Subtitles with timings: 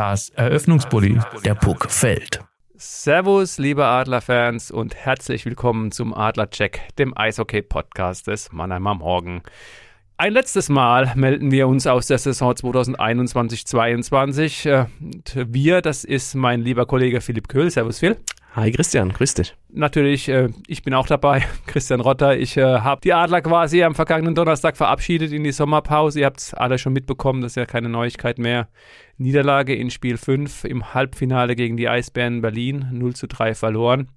[0.00, 2.40] Das Eröffnungsbully, der Puck fällt.
[2.74, 9.42] Servus, liebe Adlerfans und herzlich willkommen zum Adlercheck, dem Eishockey-Podcast des Mannheimer Morgen.
[10.16, 14.70] Ein letztes Mal melden wir uns aus der Saison 2021-22.
[14.70, 14.86] Äh,
[15.34, 17.70] wir, das ist mein lieber Kollege Philipp Köhl.
[17.70, 18.16] Servus, Phil.
[18.52, 19.54] Hi Christian, grüß dich.
[19.68, 22.36] Natürlich, äh, ich bin auch dabei, Christian Rotter.
[22.36, 26.18] Ich äh, habe die Adler quasi am vergangenen Donnerstag verabschiedet in die Sommerpause.
[26.18, 28.68] Ihr habt es alle schon mitbekommen, das ist ja keine Neuigkeit mehr.
[29.18, 34.08] Niederlage in Spiel 5 im Halbfinale gegen die Eisbären Berlin, 0 zu 3 verloren.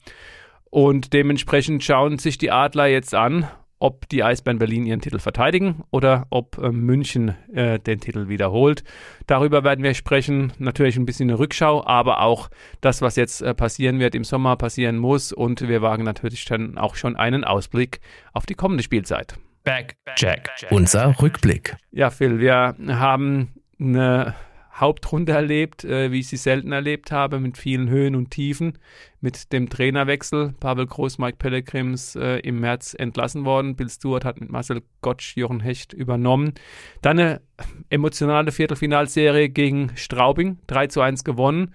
[0.72, 3.48] Und dementsprechend schauen sich die Adler jetzt an,
[3.84, 8.86] ob die Eisbären Berlin ihren Titel verteidigen oder ob äh, München äh, den Titel wiederholt.
[9.28, 10.54] Darüber werden wir sprechen.
[10.58, 14.56] Natürlich ein bisschen eine Rückschau, aber auch das, was jetzt äh, passieren wird im Sommer,
[14.56, 15.34] passieren muss.
[15.34, 18.00] Und wir wagen natürlich dann auch schon einen Ausblick
[18.32, 19.36] auf die kommende Spielzeit.
[19.66, 20.50] Back, Jack.
[20.70, 21.76] Unser Rückblick.
[21.92, 24.34] Ja, Phil, wir haben eine
[24.74, 28.80] Hauptrunde erlebt, äh, wie ich sie selten erlebt habe, mit vielen Höhen und Tiefen,
[29.22, 30.54] mit dem Trainerwechsel.
[30.60, 33.76] Pavel Groß, Mike Pellegrims äh, im März entlassen worden.
[33.76, 36.54] Bill Stewart hat mit Marcel Gottsch, Jochen Hecht übernommen.
[37.02, 37.42] Dann eine
[37.90, 41.74] emotionale Viertelfinalserie gegen Straubing, 3 zu 1 gewonnen.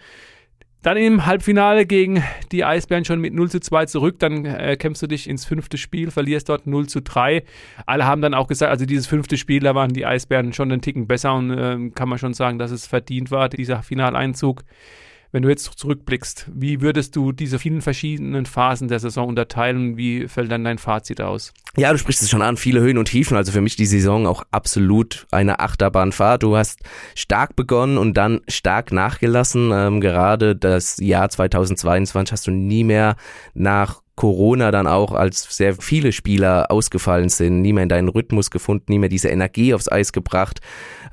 [0.88, 4.18] Dann im Halbfinale gegen die Eisbären schon mit 0 zu 2 zurück.
[4.20, 7.44] Dann äh, kämpfst du dich ins fünfte Spiel, verlierst dort 0 zu 3.
[7.84, 10.80] Alle haben dann auch gesagt, also dieses fünfte Spiel, da waren die Eisbären schon einen
[10.80, 14.64] Ticken besser und äh, kann man schon sagen, dass es verdient war, dieser Finaleinzug.
[15.30, 19.98] Wenn du jetzt zurückblickst, wie würdest du diese vielen verschiedenen Phasen der Saison unterteilen?
[19.98, 21.52] Wie fällt dann dein Fazit aus?
[21.76, 23.36] Ja, du sprichst es schon an, viele Höhen und Tiefen.
[23.36, 26.42] Also für mich die Saison auch absolut eine Achterbahnfahrt.
[26.42, 26.80] Du hast
[27.14, 29.70] stark begonnen und dann stark nachgelassen.
[29.72, 33.16] Ähm, gerade das Jahr 2022 hast du nie mehr
[33.52, 38.50] nach Corona dann auch, als sehr viele Spieler ausgefallen sind, nie mehr in deinen Rhythmus
[38.50, 40.60] gefunden, nie mehr diese Energie aufs Eis gebracht.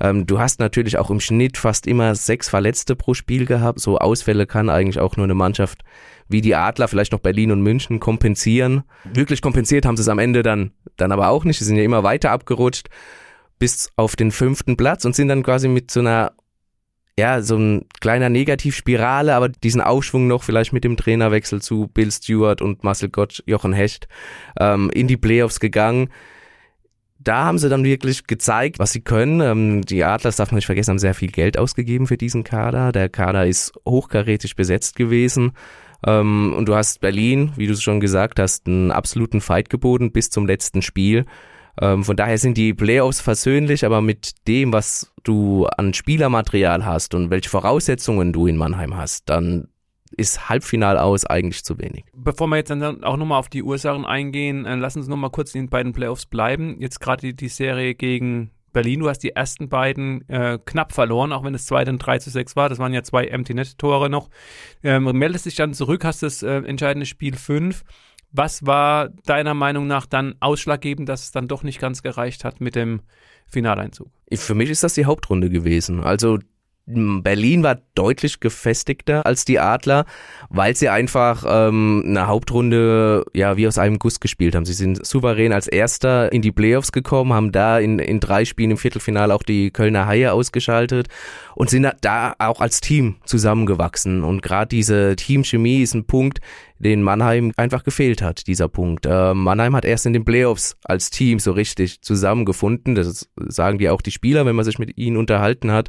[0.00, 3.78] Ähm, du hast natürlich auch im Schnitt fast immer sechs Verletzte pro Spiel gehabt.
[3.78, 5.84] So Ausfälle kann eigentlich auch nur eine Mannschaft
[6.28, 8.82] wie die Adler, vielleicht noch Berlin und München kompensieren.
[9.04, 11.60] Wirklich kompensiert haben sie es am Ende dann, dann aber auch nicht.
[11.60, 12.88] Sie sind ja immer weiter abgerutscht
[13.60, 16.32] bis auf den fünften Platz und sind dann quasi mit so einer
[17.18, 22.12] ja, so ein kleiner Negativspirale, aber diesen Aufschwung noch vielleicht mit dem Trainerwechsel zu Bill
[22.12, 24.06] Stewart und Marcel Gott, Jochen Hecht
[24.60, 26.10] ähm, in die Playoffs gegangen.
[27.18, 29.40] Da haben sie dann wirklich gezeigt, was sie können.
[29.40, 32.92] Ähm, die Adlers, darf man nicht vergessen, haben sehr viel Geld ausgegeben für diesen Kader.
[32.92, 35.52] Der Kader ist hochkarätig besetzt gewesen.
[36.06, 40.12] Ähm, und du hast Berlin, wie du es schon gesagt hast, einen absoluten Fight geboten
[40.12, 41.24] bis zum letzten Spiel.
[41.80, 47.14] Ähm, von daher sind die Playoffs versöhnlich, aber mit dem, was du an Spielermaterial hast
[47.14, 49.68] und welche Voraussetzungen du in Mannheim hast, dann
[50.16, 52.04] ist Halbfinal aus eigentlich zu wenig.
[52.14, 55.54] Bevor wir jetzt dann auch nochmal auf die Ursachen eingehen, äh, lass uns nochmal kurz
[55.54, 56.80] in den beiden Playoffs bleiben.
[56.80, 61.32] Jetzt gerade die, die, Serie gegen Berlin, du hast die ersten beiden äh, knapp verloren,
[61.32, 62.68] auch wenn das zweite ein 3 zu 6 war.
[62.68, 64.30] Das waren ja zwei Empty Net Tore noch.
[64.82, 67.84] Ähm, meldest dich dann zurück, hast das äh, entscheidende Spiel 5
[68.36, 72.60] was war deiner Meinung nach dann ausschlaggebend, dass es dann doch nicht ganz gereicht hat
[72.60, 73.00] mit dem
[73.46, 74.08] Finaleinzug?
[74.32, 76.02] Für mich ist das die Hauptrunde gewesen.
[76.02, 76.38] Also
[76.88, 80.04] Berlin war deutlich gefestigter als die Adler,
[80.50, 84.64] weil sie einfach ähm, eine Hauptrunde ja wie aus einem Guss gespielt haben.
[84.64, 88.70] Sie sind souverän als Erster in die Playoffs gekommen, haben da in, in drei Spielen
[88.70, 91.08] im Viertelfinale auch die Kölner Haie ausgeschaltet
[91.56, 94.22] und sind da auch als Team zusammengewachsen.
[94.22, 96.38] Und gerade diese Teamchemie ist ein Punkt,
[96.78, 99.06] den Mannheim einfach gefehlt hat, dieser Punkt.
[99.06, 102.94] Äh, Mannheim hat erst in den Playoffs als Team so richtig zusammengefunden.
[102.94, 105.88] Das sagen die auch die Spieler, wenn man sich mit ihnen unterhalten hat.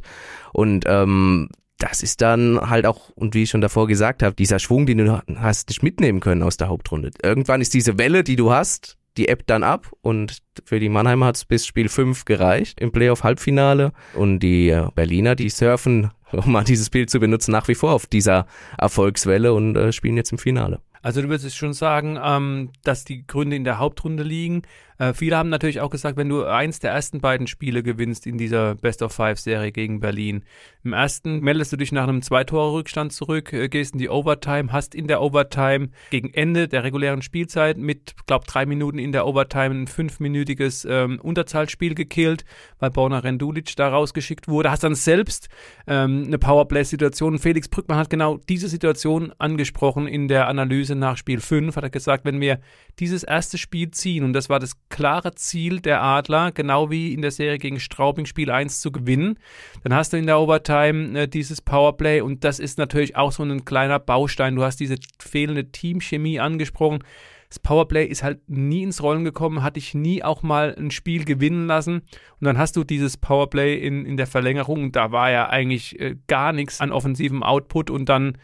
[0.52, 1.48] Und ähm,
[1.78, 4.98] das ist dann halt auch, und wie ich schon davor gesagt habe, dieser Schwung, den
[4.98, 7.10] du hast nicht mitnehmen können aus der Hauptrunde.
[7.22, 11.26] Irgendwann ist diese Welle, die du hast, die ebbt dann ab und für die Mannheimer
[11.26, 16.52] hat es bis Spiel 5 gereicht im Playoff-Halbfinale und die äh, Berliner, die surfen, um
[16.52, 18.46] mal dieses Bild zu benutzen, nach wie vor auf dieser
[18.78, 20.80] Erfolgswelle und äh, spielen jetzt im Finale.
[21.02, 24.62] Also du würdest schon sagen, ähm, dass die Gründe in der Hauptrunde liegen.
[24.98, 28.36] Äh, viele haben natürlich auch gesagt, wenn du eins der ersten beiden Spiele gewinnst in
[28.36, 30.44] dieser Best of Five Serie gegen Berlin,
[30.82, 34.94] im ersten meldest du dich nach einem Zwei-Tore-Rückstand zurück, äh, gehst in die Overtime, hast
[34.94, 39.74] in der Overtime gegen Ende der regulären Spielzeit mit, glaub, drei Minuten in der Overtime
[39.74, 42.44] ein fünfminütiges ähm, Unterzahlspiel gekillt,
[42.78, 45.48] weil Borna Rendulic da rausgeschickt wurde, hast dann selbst
[45.86, 47.38] ähm, eine Powerplay-Situation.
[47.38, 51.90] Felix Brückmann hat genau diese Situation angesprochen in der Analyse nach Spiel 5, hat er
[51.90, 52.60] gesagt, wenn wir
[52.98, 57.22] dieses erste Spiel ziehen, und das war das klare Ziel der Adler, genau wie in
[57.22, 59.38] der Serie gegen Straubing Spiel 1 zu gewinnen.
[59.82, 63.42] Dann hast du in der Overtime äh, dieses Powerplay und das ist natürlich auch so
[63.42, 64.56] ein kleiner Baustein.
[64.56, 67.00] Du hast diese fehlende Teamchemie angesprochen.
[67.48, 71.24] Das Powerplay ist halt nie ins Rollen gekommen, hatte ich nie auch mal ein Spiel
[71.24, 72.02] gewinnen lassen.
[72.40, 76.16] Und dann hast du dieses Powerplay in, in der Verlängerung da war ja eigentlich äh,
[76.26, 78.36] gar nichts an offensivem Output und dann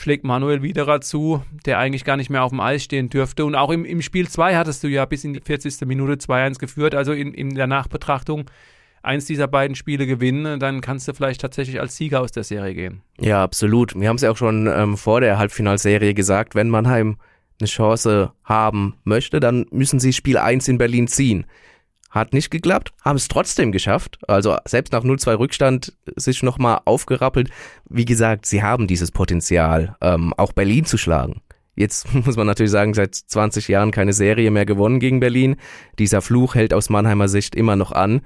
[0.00, 3.44] schlägt Manuel Widerer zu, der eigentlich gar nicht mehr auf dem Eis stehen dürfte.
[3.44, 5.86] Und auch im, im Spiel 2 hattest du ja bis in die 40.
[5.86, 6.94] Minute 2-1 geführt.
[6.94, 8.46] Also in, in der Nachbetrachtung
[9.02, 12.74] eins dieser beiden Spiele gewinnen, dann kannst du vielleicht tatsächlich als Sieger aus der Serie
[12.74, 13.02] gehen.
[13.18, 13.94] Ja, absolut.
[13.94, 17.16] Wir haben es ja auch schon ähm, vor der Halbfinalserie gesagt, wenn Mannheim
[17.60, 21.44] eine Chance haben möchte, dann müssen sie Spiel 1 in Berlin ziehen.
[22.10, 24.18] Hat nicht geklappt, haben es trotzdem geschafft.
[24.26, 27.50] Also selbst nach 0-2 Rückstand sich nochmal aufgerappelt.
[27.88, 31.40] Wie gesagt, sie haben dieses Potenzial, ähm, auch Berlin zu schlagen.
[31.76, 35.56] Jetzt muss man natürlich sagen, seit 20 Jahren keine Serie mehr gewonnen gegen Berlin.
[35.98, 38.20] Dieser Fluch hält aus Mannheimer Sicht immer noch an.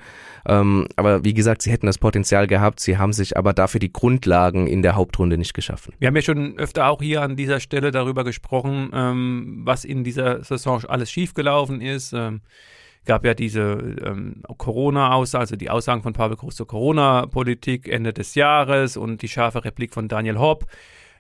[0.47, 3.93] Ähm, aber wie gesagt, sie hätten das Potenzial gehabt, sie haben sich aber dafür die
[3.93, 5.95] Grundlagen in der Hauptrunde nicht geschaffen.
[5.99, 10.05] Wir haben ja schon öfter auch hier an dieser Stelle darüber gesprochen, ähm, was in
[10.05, 12.13] dieser Saison alles schiefgelaufen ist.
[12.13, 12.41] Ähm,
[13.05, 18.35] gab ja diese ähm, Corona-Aussagen, also die Aussagen von Pavel Groß zur Corona-Politik Ende des
[18.35, 20.67] Jahres und die scharfe Replik von Daniel Hopp.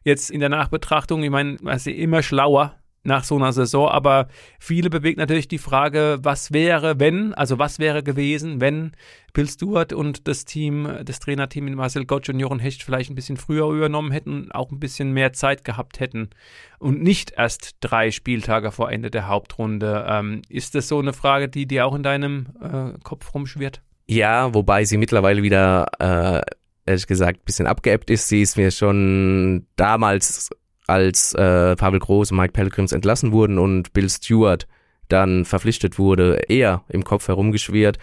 [0.02, 4.28] Jetzt in der Nachbetrachtung, ich meine, man ist immer schlauer nach so einer Saison, aber
[4.58, 8.92] viele bewegt natürlich die Frage, was wäre, wenn, also was wäre gewesen, wenn
[9.34, 13.14] Bill Stewart und das Team, das Trainerteam in Marcel Gottsch und Jochen Hecht vielleicht ein
[13.14, 16.30] bisschen früher übernommen hätten, auch ein bisschen mehr Zeit gehabt hätten
[16.78, 20.06] und nicht erst drei Spieltage vor Ende der Hauptrunde.
[20.08, 23.82] Ähm, ist das so eine Frage, die dir auch in deinem äh, Kopf rumschwirrt?
[24.06, 26.42] Ja, wobei sie mittlerweile wieder, äh,
[26.86, 28.28] ehrlich gesagt, ein bisschen abgeebbt ist.
[28.28, 30.50] Sie ist mir schon damals
[30.86, 34.66] als äh, Pavel Groß und Mike Pellegrims entlassen wurden und Bill Stewart
[35.08, 37.98] dann verpflichtet wurde, eher im Kopf herumgeschwirrt,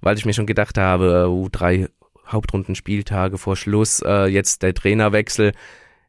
[0.00, 1.88] weil ich mir schon gedacht habe, uh, drei
[2.26, 5.52] Hauptrundenspieltage vor Schluss, äh, jetzt der Trainerwechsel.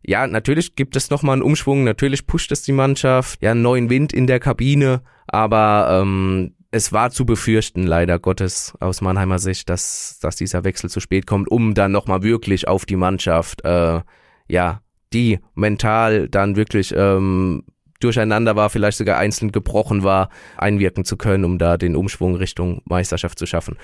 [0.04, 3.90] Ja, natürlich gibt es nochmal einen Umschwung, natürlich pusht es die Mannschaft, ja, einen neuen
[3.90, 9.70] Wind in der Kabine, aber ähm, es war zu befürchten, leider Gottes, aus Mannheimer Sicht,
[9.70, 14.02] dass, dass dieser Wechsel zu spät kommt, um dann nochmal wirklich auf die Mannschaft, äh,
[14.48, 14.82] ja,
[15.16, 17.64] die mental dann wirklich ähm,
[18.02, 22.82] durcheinander war, vielleicht sogar einzeln gebrochen war, einwirken zu können, um da den Umschwung Richtung
[22.86, 23.78] Meisterschaft zu schaffen.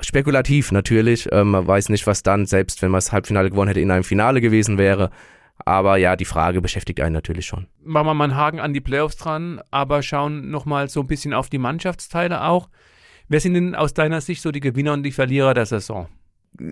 [0.00, 3.80] Spekulativ natürlich, ähm, man weiß nicht, was dann, selbst wenn man das Halbfinale gewonnen hätte,
[3.80, 5.10] in einem Finale gewesen wäre.
[5.64, 7.68] Aber ja, die Frage beschäftigt einen natürlich schon.
[7.84, 11.32] Machen wir mal einen Haken an die Playoffs dran, aber schauen nochmal so ein bisschen
[11.32, 12.68] auf die Mannschaftsteile auch.
[13.28, 16.08] Wer sind denn aus deiner Sicht so die Gewinner und die Verlierer der Saison?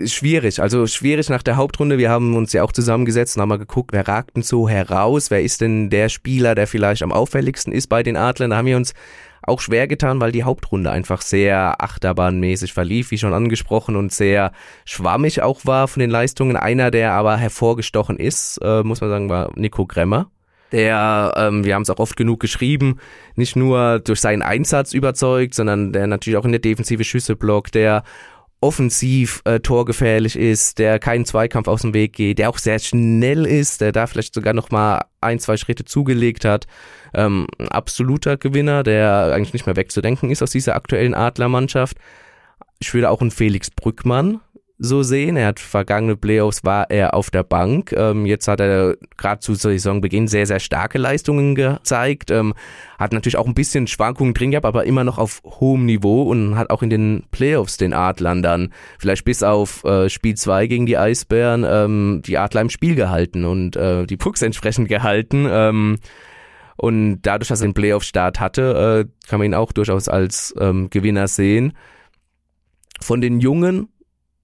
[0.06, 0.60] Schwierig.
[0.60, 1.98] Also schwierig nach der Hauptrunde.
[1.98, 5.30] Wir haben uns ja auch zusammengesetzt und haben mal geguckt, wer ragt denn so heraus?
[5.30, 8.50] Wer ist denn der Spieler, der vielleicht am auffälligsten ist bei den Adlern?
[8.50, 8.94] Da haben wir uns
[9.42, 14.52] auch schwer getan, weil die Hauptrunde einfach sehr achterbahnmäßig verlief, wie schon angesprochen, und sehr
[14.84, 16.56] schwammig auch war von den Leistungen.
[16.56, 20.30] Einer, der aber hervorgestochen ist, äh, muss man sagen, war Nico Gremmer.
[20.70, 22.98] Der, ähm, wir haben es auch oft genug geschrieben,
[23.34, 27.74] nicht nur durch seinen Einsatz überzeugt, sondern der natürlich auch in der Defensive Schüsse blockt,
[27.74, 28.04] der
[28.62, 33.44] offensiv äh, torgefährlich ist, der keinen Zweikampf aus dem Weg geht, der auch sehr schnell
[33.44, 36.66] ist, der da vielleicht sogar noch mal ein, zwei Schritte zugelegt hat.
[37.12, 41.98] Ähm, ein absoluter Gewinner, der eigentlich nicht mehr wegzudenken ist aus dieser aktuellen Adlermannschaft.
[42.78, 44.40] Ich würde auch einen Felix Brückmann
[44.82, 45.36] so sehen.
[45.36, 47.92] Er hat vergangene Playoffs war er auf der Bank.
[47.92, 52.30] Ähm, jetzt hat er gerade zu Saisonbeginn sehr, sehr starke Leistungen gezeigt.
[52.32, 52.54] Ähm,
[52.98, 56.56] hat natürlich auch ein bisschen Schwankungen drin gehabt, aber immer noch auf hohem Niveau und
[56.56, 60.86] hat auch in den Playoffs den Adlern dann vielleicht bis auf äh, Spiel 2 gegen
[60.86, 65.46] die Eisbären ähm, die Adler im Spiel gehalten und äh, die Pucks entsprechend gehalten.
[65.48, 65.98] Ähm,
[66.76, 70.90] und dadurch, dass er den Playoff-Start hatte, äh, kann man ihn auch durchaus als ähm,
[70.90, 71.74] Gewinner sehen.
[73.00, 73.91] Von den Jungen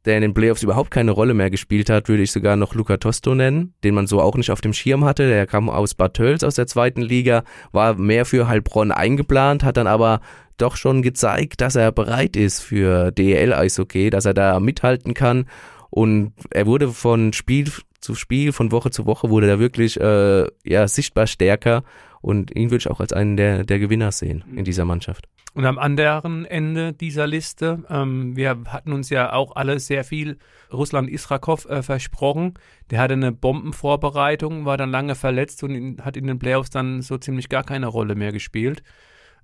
[0.05, 2.97] der in den Playoffs überhaupt keine Rolle mehr gespielt hat, würde ich sogar noch Luca
[2.97, 5.29] Tosto nennen, den man so auch nicht auf dem Schirm hatte.
[5.29, 9.77] Der kam aus Bad Tölz aus der zweiten Liga, war mehr für Heilbronn eingeplant, hat
[9.77, 10.21] dann aber
[10.57, 15.47] doch schon gezeigt, dass er bereit ist für DEL-Eishockey, dass er da mithalten kann.
[15.91, 20.47] Und er wurde von Spiel zu Spiel, von Woche zu Woche wurde er wirklich äh,
[20.65, 21.83] ja, sichtbar stärker
[22.29, 25.27] und ihn würde ich auch als einen der, der Gewinner sehen in dieser Mannschaft.
[25.55, 30.37] Und am anderen Ende dieser Liste, ähm, wir hatten uns ja auch alle sehr viel
[30.71, 32.53] Russland Israkov äh, versprochen.
[32.91, 37.01] Der hatte eine Bombenvorbereitung, war dann lange verletzt und in, hat in den Playoffs dann
[37.01, 38.83] so ziemlich gar keine Rolle mehr gespielt.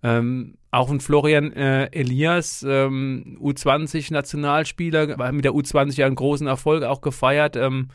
[0.02, 6.84] Ähm, auch ein Florian äh, Elias, ähm, U20-Nationalspieler, mit der U20 ja einen großen Erfolg
[6.84, 7.56] auch gefeiert.
[7.56, 7.88] Ähm,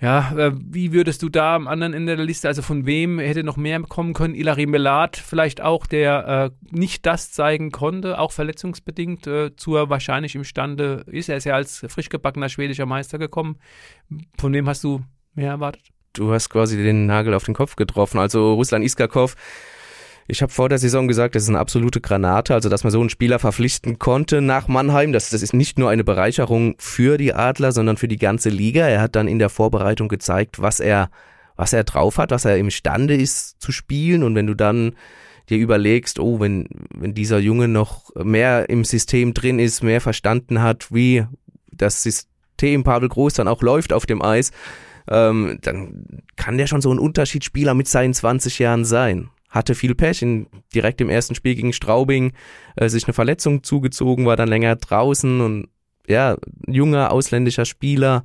[0.00, 3.44] ja, äh, wie würdest du da am anderen Ende der Liste, also von wem hätte
[3.44, 4.34] noch mehr kommen können?
[4.34, 10.34] Ilari Melat vielleicht auch, der äh, nicht das zeigen konnte, auch verletzungsbedingt äh, zu wahrscheinlich
[10.34, 11.28] imstande ist.
[11.28, 13.58] Er ist ja als frisch gebackener schwedischer Meister gekommen.
[14.38, 15.02] Von wem hast du
[15.34, 15.82] mehr erwartet?
[16.14, 18.18] Du hast quasi den Nagel auf den Kopf getroffen.
[18.18, 19.36] Also Ruslan Iskakov
[20.30, 23.00] ich habe vor der Saison gesagt, das ist eine absolute Granate, also dass man so
[23.00, 25.12] einen Spieler verpflichten konnte nach Mannheim.
[25.12, 28.86] Das, das ist nicht nur eine Bereicherung für die Adler, sondern für die ganze Liga.
[28.86, 31.10] Er hat dann in der Vorbereitung gezeigt, was er,
[31.56, 34.22] was er drauf hat, was er imstande ist zu spielen.
[34.22, 34.92] Und wenn du dann
[35.48, 40.62] dir überlegst, oh, wenn, wenn dieser Junge noch mehr im System drin ist, mehr verstanden
[40.62, 41.24] hat, wie
[41.72, 44.52] das System Pavel Groß dann auch läuft auf dem Eis,
[45.08, 49.94] ähm, dann kann der schon so ein Unterschiedsspieler mit seinen 20 Jahren sein hatte viel
[49.94, 52.32] Pech, in, direkt im ersten Spiel gegen Straubing
[52.76, 55.68] äh, sich eine Verletzung zugezogen, war dann länger draußen und
[56.06, 58.24] ja, junger ausländischer Spieler,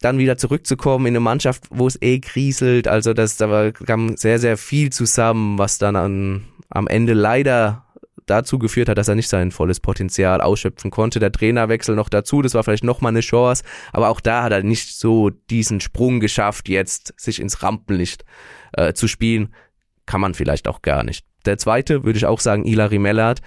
[0.00, 4.38] dann wieder zurückzukommen in eine Mannschaft, wo es eh kriselt, also das, da kam sehr,
[4.38, 7.84] sehr viel zusammen, was dann an, am Ende leider
[8.26, 11.20] dazu geführt hat, dass er nicht sein volles Potenzial ausschöpfen konnte.
[11.20, 14.62] Der Trainerwechsel noch dazu, das war vielleicht nochmal eine Chance, aber auch da hat er
[14.62, 18.24] nicht so diesen Sprung geschafft, jetzt sich ins Rampenlicht
[18.72, 19.54] äh, zu spielen
[20.06, 21.24] kann man vielleicht auch gar nicht.
[21.46, 23.40] Der zweite würde ich auch sagen, Ilari Mellert.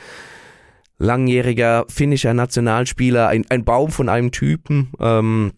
[0.99, 4.91] Langjähriger finnischer Nationalspieler, ein, ein Baum von einem Typen.
[4.99, 5.53] Ähm,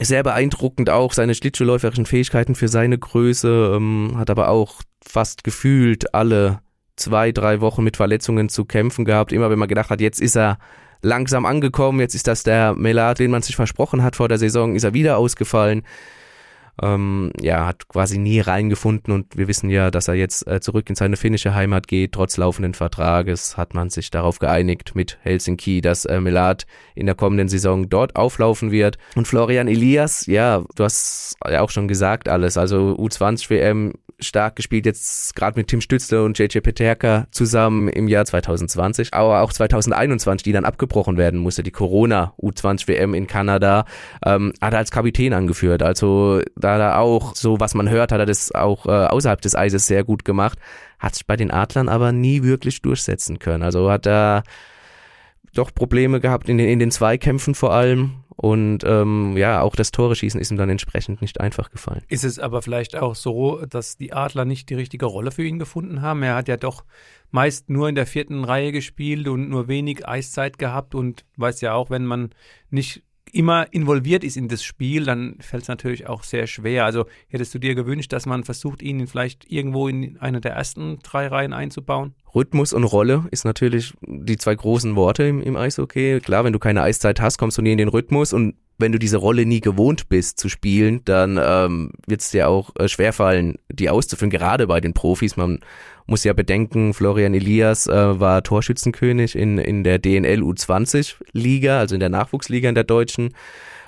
[0.00, 6.14] sehr beeindruckend auch seine schlittschuhläuferischen Fähigkeiten für seine Größe, ähm, hat aber auch fast gefühlt
[6.14, 6.60] alle
[6.96, 9.32] zwei, drei Wochen mit Verletzungen zu kämpfen gehabt.
[9.32, 10.58] Immer wenn man gedacht hat, jetzt ist er
[11.00, 14.76] langsam angekommen, jetzt ist das der Melat, den man sich versprochen hat vor der Saison,
[14.76, 15.82] ist er wieder ausgefallen
[16.80, 20.88] ähm, ja, hat quasi nie reingefunden und wir wissen ja, dass er jetzt äh, zurück
[20.88, 22.12] in seine finnische Heimat geht.
[22.12, 27.14] Trotz laufenden Vertrages hat man sich darauf geeinigt mit Helsinki, dass äh, Melat in der
[27.14, 28.96] kommenden Saison dort auflaufen wird.
[29.16, 32.56] Und Florian Elias, ja, du hast ja auch schon gesagt alles.
[32.56, 38.08] Also U20 WM stark gespielt, jetzt gerade mit Tim Stützle und JJ Peterka zusammen im
[38.08, 43.26] Jahr 2020, aber auch 2021, die dann abgebrochen werden musste, die Corona U20 WM in
[43.26, 43.84] Kanada,
[44.24, 45.82] ähm, hat er als Kapitän angeführt.
[45.82, 49.40] Also da hat er auch, so was man hört, hat er das auch äh, außerhalb
[49.40, 50.58] des Eises sehr gut gemacht,
[50.98, 53.62] hat sich bei den Adlern aber nie wirklich durchsetzen können.
[53.62, 54.44] Also hat er
[55.54, 59.90] doch Probleme gehabt in den, in den Zweikämpfen vor allem und ähm, ja, auch das
[59.90, 62.02] Tore schießen ist ihm dann entsprechend nicht einfach gefallen.
[62.08, 65.58] Ist es aber vielleicht auch so, dass die Adler nicht die richtige Rolle für ihn
[65.58, 66.22] gefunden haben?
[66.22, 66.84] Er hat ja doch
[67.30, 71.74] meist nur in der vierten Reihe gespielt und nur wenig Eiszeit gehabt und weiß ja
[71.74, 72.30] auch, wenn man
[72.70, 76.84] nicht immer involviert ist in das Spiel, dann fällt es natürlich auch sehr schwer.
[76.84, 80.98] Also hättest du dir gewünscht, dass man versucht, ihn vielleicht irgendwo in eine der ersten
[81.02, 82.14] drei Reihen einzubauen?
[82.34, 86.20] Rhythmus und Rolle ist natürlich die zwei großen Worte im, im Eishockey.
[86.20, 88.98] Klar, wenn du keine Eiszeit hast, kommst du nie in den Rhythmus und wenn du
[88.98, 93.56] diese Rolle nie gewohnt bist zu spielen, dann ähm, wird es dir auch äh, schwerfallen,
[93.70, 95.36] die auszuführen, gerade bei den Profis.
[95.36, 95.60] Man
[96.06, 101.94] muss ja bedenken, Florian Elias äh, war Torschützenkönig in, in der DNL U20 Liga, also
[101.94, 103.34] in der Nachwuchsliga in der deutschen.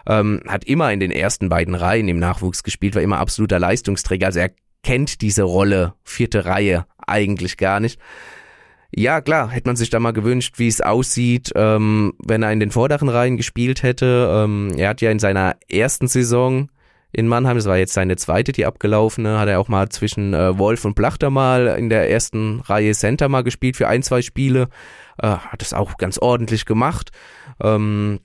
[0.07, 4.27] Ähm, hat immer in den ersten beiden Reihen im Nachwuchs gespielt, war immer absoluter Leistungsträger.
[4.27, 4.51] Also er
[4.83, 7.99] kennt diese Rolle, vierte Reihe, eigentlich gar nicht.
[8.97, 12.61] Ja, klar, hätte man sich da mal gewünscht, wie es aussieht, ähm, wenn er in
[12.61, 14.31] den vorderen Reihen gespielt hätte.
[14.33, 16.69] Ähm, er hat ja in seiner ersten Saison
[17.15, 20.59] in Mannheim, das war jetzt seine zweite, die abgelaufene, hat er auch mal zwischen äh,
[20.59, 24.69] Wolf und Plachter mal in der ersten Reihe Center mal gespielt für ein, zwei Spiele.
[25.19, 27.11] Äh, hat das auch ganz ordentlich gemacht.
[27.63, 28.21] Ähm,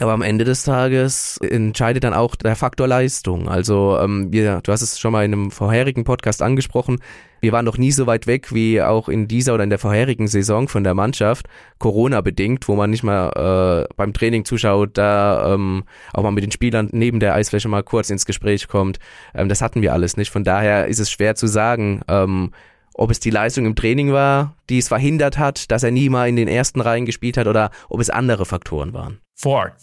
[0.00, 3.48] aber am Ende des Tages entscheidet dann auch der Faktor Leistung.
[3.48, 6.98] Also ähm, wir, du hast es schon mal in einem vorherigen Podcast angesprochen,
[7.44, 10.28] wir waren noch nie so weit weg wie auch in dieser oder in der vorherigen
[10.28, 11.46] Saison von der Mannschaft,
[11.78, 15.84] Corona bedingt, wo man nicht mal äh, beim Training zuschaut, da ähm,
[16.14, 18.98] auch mal mit den Spielern neben der Eisfläche mal kurz ins Gespräch kommt.
[19.34, 20.30] Ähm, das hatten wir alles nicht.
[20.30, 22.52] Von daher ist es schwer zu sagen, ähm,
[22.94, 26.30] ob es die Leistung im Training war, die es verhindert hat, dass er nie mal
[26.30, 29.18] in den ersten Reihen gespielt hat oder ob es andere Faktoren waren.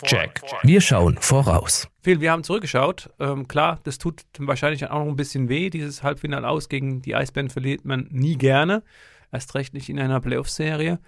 [0.03, 0.41] Check.
[0.63, 1.87] Wir schauen voraus.
[2.01, 3.09] Phil, wir haben zurückgeschaut.
[3.19, 5.69] Ähm, klar, das tut wahrscheinlich auch noch ein bisschen weh.
[5.69, 8.83] Dieses Halbfinale aus gegen die Eisbären verliert man nie gerne.
[9.31, 10.99] Erst recht nicht in einer Playoff-Serie.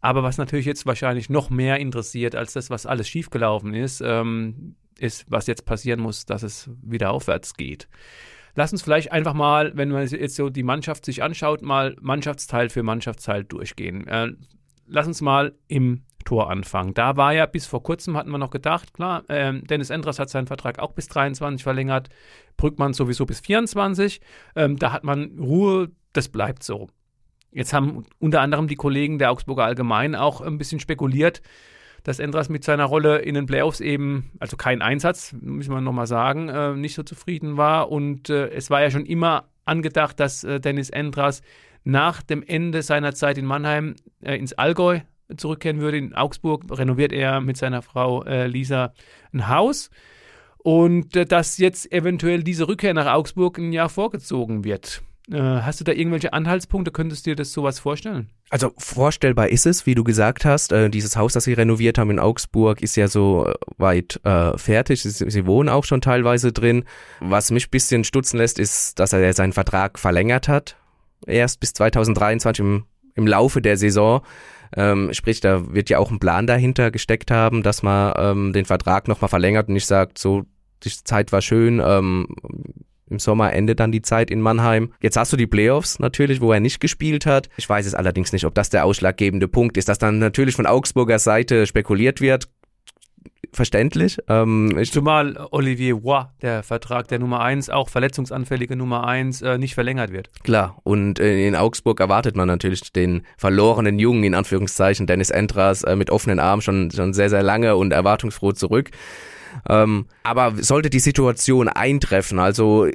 [0.00, 4.76] Aber was natürlich jetzt wahrscheinlich noch mehr interessiert als das, was alles schiefgelaufen ist, ähm,
[4.98, 7.88] ist, was jetzt passieren muss, dass es wieder aufwärts geht.
[8.54, 12.68] Lass uns vielleicht einfach mal, wenn man jetzt so die Mannschaft sich anschaut, mal Mannschaftsteil
[12.68, 14.06] für Mannschaftsteil durchgehen.
[14.06, 14.32] Äh,
[14.86, 16.94] lass uns mal im Tor anfangen.
[16.94, 20.30] Da war ja bis vor kurzem, hatten wir noch gedacht, klar, äh, Dennis Endras hat
[20.30, 22.08] seinen Vertrag auch bis 23 verlängert,
[22.56, 24.20] Brückmann sowieso bis 24.
[24.56, 26.88] Ähm, da hat man Ruhe, das bleibt so.
[27.52, 31.40] Jetzt haben unter anderem die Kollegen der Augsburger Allgemein auch ein bisschen spekuliert,
[32.02, 36.06] dass Endras mit seiner Rolle in den Playoffs eben, also kein Einsatz, müssen wir nochmal
[36.06, 37.90] sagen, äh, nicht so zufrieden war.
[37.90, 41.42] Und äh, es war ja schon immer angedacht, dass äh, Dennis Endras
[41.84, 45.00] nach dem Ende seiner Zeit in Mannheim äh, ins Allgäu
[45.36, 45.98] zurückkehren würde.
[45.98, 48.92] In Augsburg renoviert er mit seiner Frau äh, Lisa
[49.32, 49.90] ein Haus.
[50.58, 55.02] Und äh, dass jetzt eventuell diese Rückkehr nach Augsburg ein Jahr vorgezogen wird.
[55.30, 56.90] Äh, hast du da irgendwelche Anhaltspunkte?
[56.90, 58.30] Könntest du dir das sowas vorstellen?
[58.50, 60.72] Also vorstellbar ist es, wie du gesagt hast.
[60.72, 64.20] Äh, dieses Haus, das sie renoviert haben in Augsburg, ist ja so äh, weit
[64.56, 65.02] fertig.
[65.02, 66.84] Sie, sie, wohnen auch schon teilweise drin.
[67.20, 70.76] Was mich ein bisschen stutzen lässt, ist, dass er seinen Vertrag verlängert hat.
[71.26, 74.22] Erst bis 2023 im, im Laufe der Saison.
[74.76, 78.64] Ähm, sprich, da wird ja auch ein Plan dahinter gesteckt haben, dass man ähm, den
[78.64, 80.44] Vertrag nochmal verlängert und nicht sagt, so,
[80.82, 82.26] die Zeit war schön, ähm,
[83.08, 84.92] im Sommer endet dann die Zeit in Mannheim.
[85.00, 87.48] Jetzt hast du die Playoffs natürlich, wo er nicht gespielt hat.
[87.56, 90.66] Ich weiß es allerdings nicht, ob das der ausschlaggebende Punkt ist, dass dann natürlich von
[90.66, 92.48] Augsburger Seite spekuliert wird.
[93.54, 94.18] Verständlich.
[94.28, 99.74] Ähm, Zumal Olivier Roy, der Vertrag der Nummer 1, auch verletzungsanfällige Nummer 1, äh, nicht
[99.74, 100.30] verlängert wird.
[100.42, 105.84] Klar, und äh, in Augsburg erwartet man natürlich den verlorenen Jungen, in Anführungszeichen, Dennis Entras,
[105.84, 108.90] äh, mit offenen Armen schon, schon sehr, sehr lange und erwartungsfroh zurück.
[109.68, 112.88] Ähm, aber sollte die Situation eintreffen, also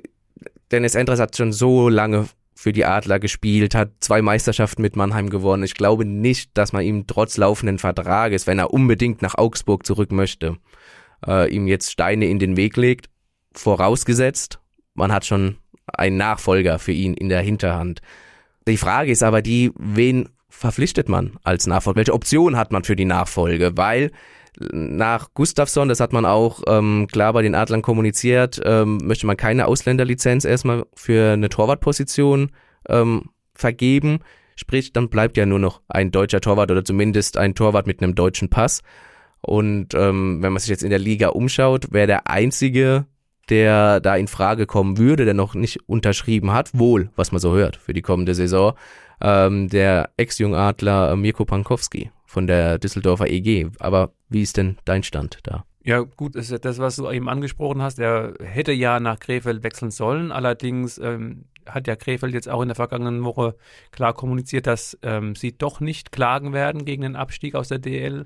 [0.71, 2.27] Dennis Endres hat schon so lange
[2.59, 5.63] für die Adler gespielt, hat zwei Meisterschaften mit Mannheim gewonnen.
[5.63, 10.11] Ich glaube nicht, dass man ihm trotz laufenden Vertrages, wenn er unbedingt nach Augsburg zurück
[10.11, 10.57] möchte,
[11.25, 13.09] äh, ihm jetzt Steine in den Weg legt.
[13.53, 14.59] Vorausgesetzt,
[14.93, 15.55] man hat schon
[15.87, 18.01] einen Nachfolger für ihn in der Hinterhand.
[18.67, 21.99] Die Frage ist aber die, wen verpflichtet man als Nachfolger?
[21.99, 23.77] Welche Option hat man für die Nachfolge?
[23.77, 24.11] Weil
[24.71, 29.37] nach Gustafsson, das hat man auch ähm, klar bei den Adlern kommuniziert, ähm, möchte man
[29.37, 32.51] keine Ausländerlizenz erstmal für eine Torwartposition
[32.87, 34.19] ähm, vergeben.
[34.55, 38.15] Sprich, dann bleibt ja nur noch ein deutscher Torwart oder zumindest ein Torwart mit einem
[38.15, 38.81] deutschen Pass.
[39.41, 43.05] Und ähm, wenn man sich jetzt in der Liga umschaut, wäre der einzige,
[43.49, 47.53] der da in Frage kommen würde, der noch nicht unterschrieben hat, wohl, was man so
[47.53, 48.73] hört für die kommende Saison,
[49.21, 53.71] ähm, der Ex-Jungadler Mirko Pankowski von der Düsseldorfer EG.
[53.79, 55.65] Aber wie ist denn dein Stand da?
[55.83, 57.97] Ja, gut, das ist ja das, was du eben angesprochen hast.
[57.97, 60.31] Er hätte ja nach Krefeld wechseln sollen.
[60.31, 63.55] Allerdings ähm, hat ja Krefeld jetzt auch in der vergangenen Woche
[63.91, 68.25] klar kommuniziert, dass ähm, sie doch nicht klagen werden gegen den Abstieg aus der DL.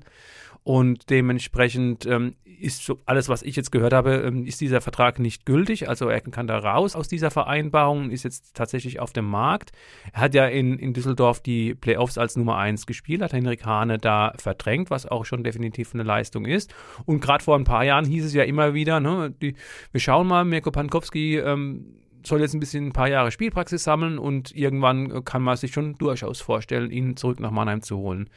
[0.64, 5.18] Und dementsprechend ähm, ist so alles, was ich jetzt gehört habe, ähm, ist dieser Vertrag
[5.18, 5.90] nicht gültig.
[5.90, 9.72] Also er kann da raus aus dieser Vereinbarung, ist jetzt tatsächlich auf dem Markt.
[10.14, 13.98] Er hat ja in, in Düsseldorf die Playoffs als Nummer 1 gespielt, hat Henrik Hane
[13.98, 16.74] da verdrängt, was auch schon definitiv eine Leistung ist.
[17.04, 19.56] Und gerade vor ein paar Jahren hieß es ja immer wieder, ne, die,
[19.92, 21.94] wir schauen mal, Mirko Pankowski ähm,
[22.26, 25.96] soll jetzt ein bisschen ein paar Jahre Spielpraxis sammeln und irgendwann kann man sich schon
[25.96, 28.30] durchaus vorstellen, ihn zurück nach Mannheim zu holen.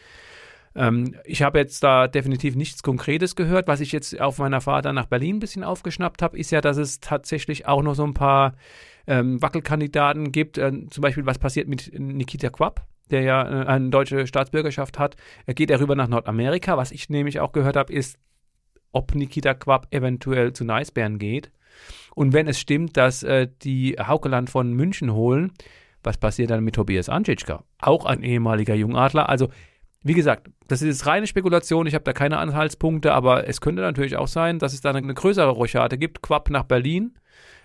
[0.78, 3.68] Ähm, ich habe jetzt da definitiv nichts Konkretes gehört.
[3.68, 6.62] Was ich jetzt auf meiner Fahrt dann nach Berlin ein bisschen aufgeschnappt habe, ist ja,
[6.62, 8.54] dass es tatsächlich auch noch so ein paar
[9.08, 10.58] ähm, Wackelkandidaten gibt.
[10.58, 12.86] Äh, zum Beispiel, was passiert mit Nikita Quapp?
[13.10, 16.78] der ja äh, eine deutsche Staatsbürgerschaft hat, er geht er rüber nach Nordamerika.
[16.78, 18.20] Was ich nämlich auch gehört habe, ist,
[18.92, 21.52] ob Nikita Quapp eventuell zu Neisbären geht.
[22.16, 25.52] Und wenn es stimmt, dass äh, die Haukeland von München holen,
[26.04, 27.64] was passiert dann mit Tobias Anschitschka?
[27.80, 29.30] Auch ein ehemaliger Jungadler.
[29.30, 29.50] Also
[30.08, 34.18] wie gesagt, das ist reine Spekulation, ich habe da keine Anhaltspunkte, aber es könnte natürlich
[34.18, 36.22] auch sein, dass es da eine größere Rochade gibt.
[36.22, 37.16] Quapp nach Berlin,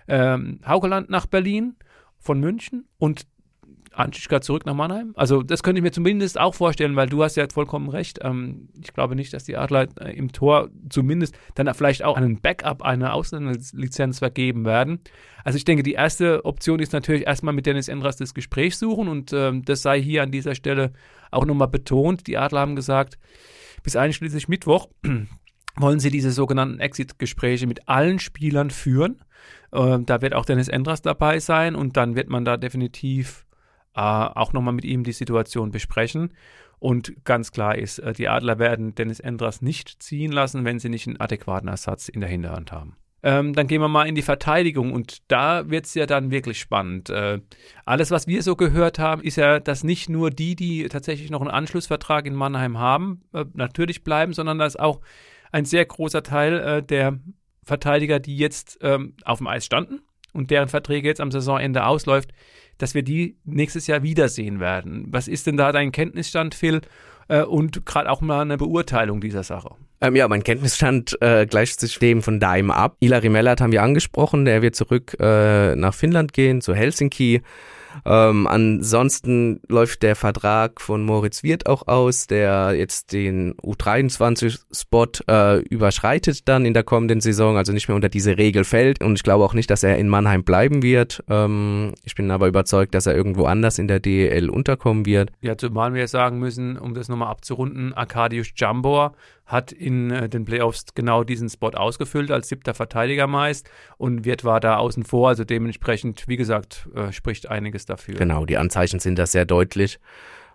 [0.07, 1.75] ähm, Haukeland nach Berlin
[2.17, 3.27] von München und
[3.93, 5.13] Anschischka zurück nach Mannheim.
[5.15, 8.19] Also das könnte ich mir zumindest auch vorstellen, weil du hast ja vollkommen recht.
[8.21, 12.41] Ähm, ich glaube nicht, dass die Adler äh, im Tor zumindest dann vielleicht auch einen
[12.41, 14.99] Backup, eine Ausländerlizenz vergeben werden.
[15.43, 19.07] Also ich denke, die erste Option ist natürlich erstmal mit Dennis Endras das Gespräch suchen
[19.07, 20.93] und ähm, das sei hier an dieser Stelle
[21.31, 22.27] auch nochmal betont.
[22.27, 23.17] Die Adler haben gesagt,
[23.83, 24.87] bis einschließlich Mittwoch
[25.75, 29.23] wollen sie diese sogenannten Exit-Gespräche mit allen Spielern führen.
[29.71, 33.45] Äh, da wird auch Dennis Endras dabei sein und dann wird man da definitiv
[33.95, 36.33] äh, auch nochmal mit ihm die Situation besprechen.
[36.79, 40.89] Und ganz klar ist, äh, die Adler werden Dennis Endras nicht ziehen lassen, wenn sie
[40.89, 42.97] nicht einen adäquaten Ersatz in der Hinterhand haben.
[43.25, 46.59] Ähm, dann gehen wir mal in die Verteidigung und da wird es ja dann wirklich
[46.59, 47.09] spannend.
[47.09, 47.39] Äh,
[47.85, 51.39] alles, was wir so gehört haben, ist ja, dass nicht nur die, die tatsächlich noch
[51.39, 54.99] einen Anschlussvertrag in Mannheim haben, äh, natürlich bleiben, sondern dass auch
[55.53, 57.17] ein sehr großer Teil äh, der
[57.63, 60.01] Verteidiger, die jetzt ähm, auf dem Eis standen
[60.33, 62.31] und deren Verträge jetzt am Saisonende ausläuft,
[62.77, 65.05] dass wir die nächstes Jahr wiedersehen werden.
[65.09, 66.81] Was ist denn da dein Kenntnisstand, Phil?
[67.27, 69.71] Äh, und gerade auch mal eine Beurteilung dieser Sache.
[70.01, 72.97] Ähm, ja, mein Kenntnisstand äh, gleicht sich dem von Daim ab.
[72.99, 77.41] Ilari Mellert haben wir angesprochen, der wird zurück äh, nach Finnland gehen, zu Helsinki.
[78.05, 85.59] Ähm, ansonsten läuft der Vertrag von Moritz Wirth auch aus, der jetzt den U23-Spot äh,
[85.63, 89.03] überschreitet dann in der kommenden Saison, also nicht mehr unter diese Regel fällt.
[89.03, 91.23] Und ich glaube auch nicht, dass er in Mannheim bleiben wird.
[91.29, 95.31] Ähm, ich bin aber überzeugt, dass er irgendwo anders in der DEL unterkommen wird.
[95.41, 99.13] Ja, zumal wir sagen müssen, um das nochmal abzurunden, Arkadiusz Jambor
[99.45, 104.43] hat in äh, den Playoffs genau diesen Spot ausgefüllt als siebter Verteidiger meist und Wirt
[104.43, 108.15] war da außen vor, also dementsprechend, wie gesagt, äh, spricht einiges dafür.
[108.15, 109.99] Genau, die Anzeichen sind da sehr deutlich.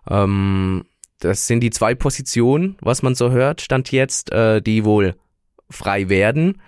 [0.09, 0.85] Ähm,
[1.21, 5.17] das sind die zwei Positionen, was man so hört, stand jetzt, äh, die wohl
[5.69, 6.63] frei werden.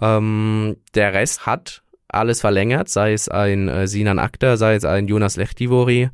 [0.00, 5.08] Ähm, der Rest hat alles verlängert, sei es ein äh, Sinan Akter, sei es ein
[5.08, 6.10] Jonas Lechtivori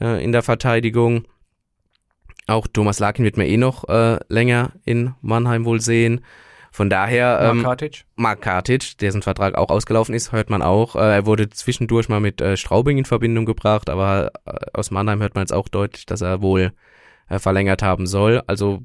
[0.00, 1.26] äh, in der Verteidigung.
[2.48, 6.22] Auch Thomas Larkin wird mir eh noch äh, länger in Mannheim wohl sehen.
[6.72, 7.40] Von daher.
[7.42, 8.04] Ähm, Mark Kartic.
[8.16, 10.96] Mark Kartic, dessen Vertrag auch ausgelaufen ist, hört man auch.
[10.96, 15.20] Äh, er wurde zwischendurch mal mit äh, Straubing in Verbindung gebracht, aber äh, aus Mannheim
[15.20, 16.72] hört man jetzt auch deutlich, dass er wohl
[17.28, 18.42] äh, verlängert haben soll.
[18.46, 18.82] Also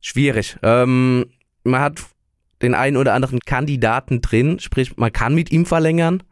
[0.00, 0.56] schwierig.
[0.62, 1.26] Ähm,
[1.64, 2.00] man hat
[2.62, 6.22] den einen oder anderen Kandidaten drin, sprich, man kann mit ihm verlängern.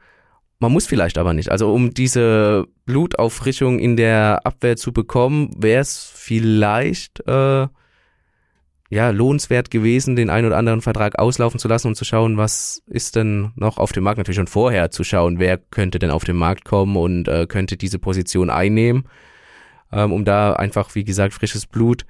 [0.60, 1.50] Man muss vielleicht aber nicht.
[1.50, 7.66] Also um diese Blutauffrischung in der Abwehr zu bekommen, wäre es vielleicht äh,
[8.90, 12.82] ja lohnenswert gewesen, den einen oder anderen Vertrag auslaufen zu lassen und zu schauen, was
[12.86, 14.18] ist denn noch auf dem Markt.
[14.18, 17.78] Natürlich schon vorher zu schauen, wer könnte denn auf den Markt kommen und äh, könnte
[17.78, 19.04] diese Position einnehmen,
[19.92, 22.04] ähm, um da einfach, wie gesagt, frisches Blut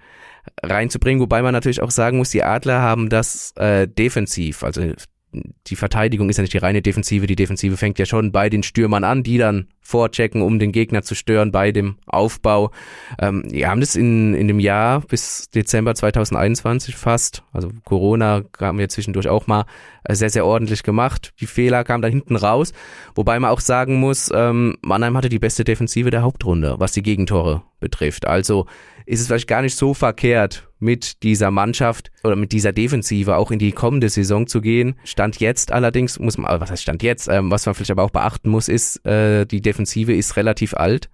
[0.61, 1.23] reinzubringen.
[1.23, 4.93] Wobei man natürlich auch sagen muss, die Adler haben das äh, defensiv, also
[5.33, 8.63] die Verteidigung ist ja nicht die reine Defensive, die Defensive fängt ja schon bei den
[8.63, 12.71] Stürmern an, die dann vorchecken, um den Gegner zu stören bei dem Aufbau.
[13.19, 18.79] Ähm, die haben das in, in dem Jahr bis Dezember 2021 fast, also Corona haben
[18.79, 19.67] wir zwischendurch auch mal
[20.05, 21.33] äh, sehr, sehr ordentlich gemacht.
[21.41, 22.73] Die Fehler kamen dann hinten raus,
[23.15, 27.03] wobei man auch sagen muss, ähm, Mannheim hatte die beste Defensive der Hauptrunde, was die
[27.03, 28.27] Gegentore betrifft.
[28.27, 28.67] Also
[29.07, 33.51] ist es vielleicht gar nicht so verkehrt, mit dieser Mannschaft oder mit dieser Defensive auch
[33.51, 34.97] in die kommende Saison zu gehen.
[35.05, 38.11] Stand jetzt allerdings, muss man, was heißt Stand jetzt, ähm, was man vielleicht aber auch
[38.11, 41.09] beachten muss, ist, äh, die Defensive ist relativ alt.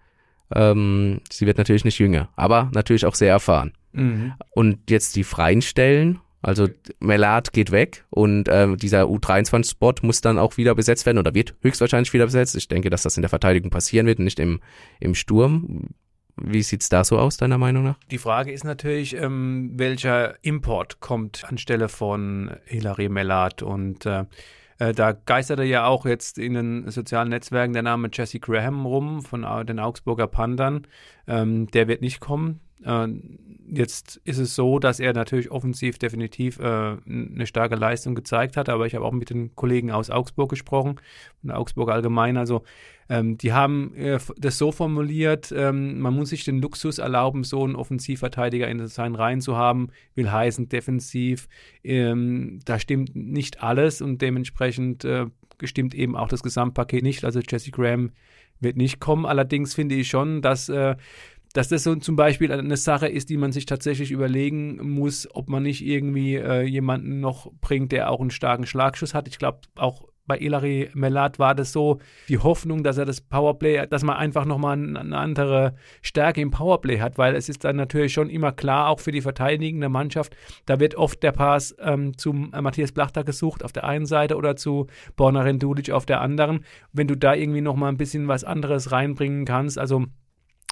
[0.55, 3.73] Ähm, sie wird natürlich nicht jünger, aber natürlich auch sehr erfahren.
[3.93, 4.35] Mhm.
[4.51, 6.69] Und jetzt die freien Stellen, also
[7.01, 11.57] Melat geht weg und äh, dieser U23-Spot muss dann auch wieder besetzt werden oder wird
[11.61, 12.55] höchstwahrscheinlich wieder besetzt.
[12.55, 14.61] Ich denke, dass das in der Verteidigung passieren wird nicht im,
[15.01, 15.89] im Sturm.
[16.37, 17.99] Wie sieht's da so aus, deiner Meinung nach?
[18.11, 24.25] Die Frage ist natürlich, ähm, welcher Import kommt anstelle von Hilary Mellat und äh,
[24.79, 29.22] äh, da geisterte ja auch jetzt in den sozialen Netzwerken der Name Jesse Graham rum
[29.22, 30.87] von den Augsburger Pandern.
[31.27, 32.61] Ähm, der wird nicht kommen.
[32.85, 33.09] Äh,
[33.68, 38.68] jetzt ist es so, dass er natürlich offensiv definitiv äh, eine starke Leistung gezeigt hat,
[38.68, 41.01] aber ich habe auch mit den Kollegen aus Augsburg gesprochen,
[41.40, 42.37] von Augsburg allgemein.
[42.37, 42.62] Also
[43.09, 47.62] ähm, die haben äh, das so formuliert, ähm, man muss sich den Luxus erlauben, so
[47.62, 51.49] einen Offensivverteidiger in seinen Reihen zu haben, will heißen defensiv.
[51.85, 55.27] Ähm, da stimmt nicht alles und dementsprechend äh,
[55.64, 57.25] stimmt eben auch das Gesamtpaket nicht.
[57.25, 58.11] Also Jesse Graham
[58.61, 59.27] wird nicht kommen.
[59.27, 60.97] Allerdings finde ich schon, dass äh,
[61.57, 65.49] dass das so zum Beispiel eine Sache ist, die man sich tatsächlich überlegen muss, ob
[65.49, 69.27] man nicht irgendwie äh, jemanden noch bringt, der auch einen starken Schlagschuss hat.
[69.27, 73.87] Ich glaube, auch bei Ilari Melat war das so die Hoffnung, dass er das Powerplay,
[73.87, 78.12] dass man einfach nochmal eine andere Stärke im Powerplay hat, weil es ist dann natürlich
[78.12, 80.37] schon immer klar, auch für die verteidigende Mannschaft,
[80.67, 84.37] da wird oft der Pass ähm, zum äh, Matthias Blachter gesucht auf der einen Seite
[84.37, 84.87] oder zu
[85.17, 86.65] Borna Rendulic auf der anderen.
[86.93, 90.07] Wenn du da irgendwie nochmal ein bisschen was anderes reinbringen kannst, also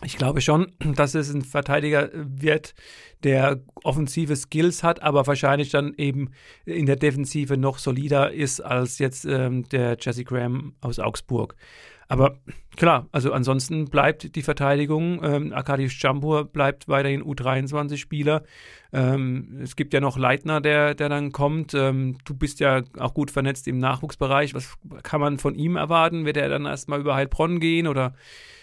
[0.04, 2.74] ich glaube schon, dass es ein Verteidiger wird,
[3.22, 6.30] der offensive Skills hat, aber wahrscheinlich dann eben
[6.66, 11.56] in der Defensive noch solider ist als jetzt ähm, der Jesse Graham aus Augsburg.
[12.08, 12.38] Aber
[12.76, 15.20] klar, also ansonsten bleibt die Verteidigung.
[15.22, 18.42] Ähm, Arkadiusz Jambur bleibt weiterhin U23-Spieler.
[18.92, 21.74] Ähm, es gibt ja noch Leitner, der, der dann kommt.
[21.74, 24.54] Ähm, du bist ja auch gut vernetzt im Nachwuchsbereich.
[24.54, 26.24] Was kann man von ihm erwarten?
[26.26, 28.14] Wird er dann erstmal über Heilbronn gehen oder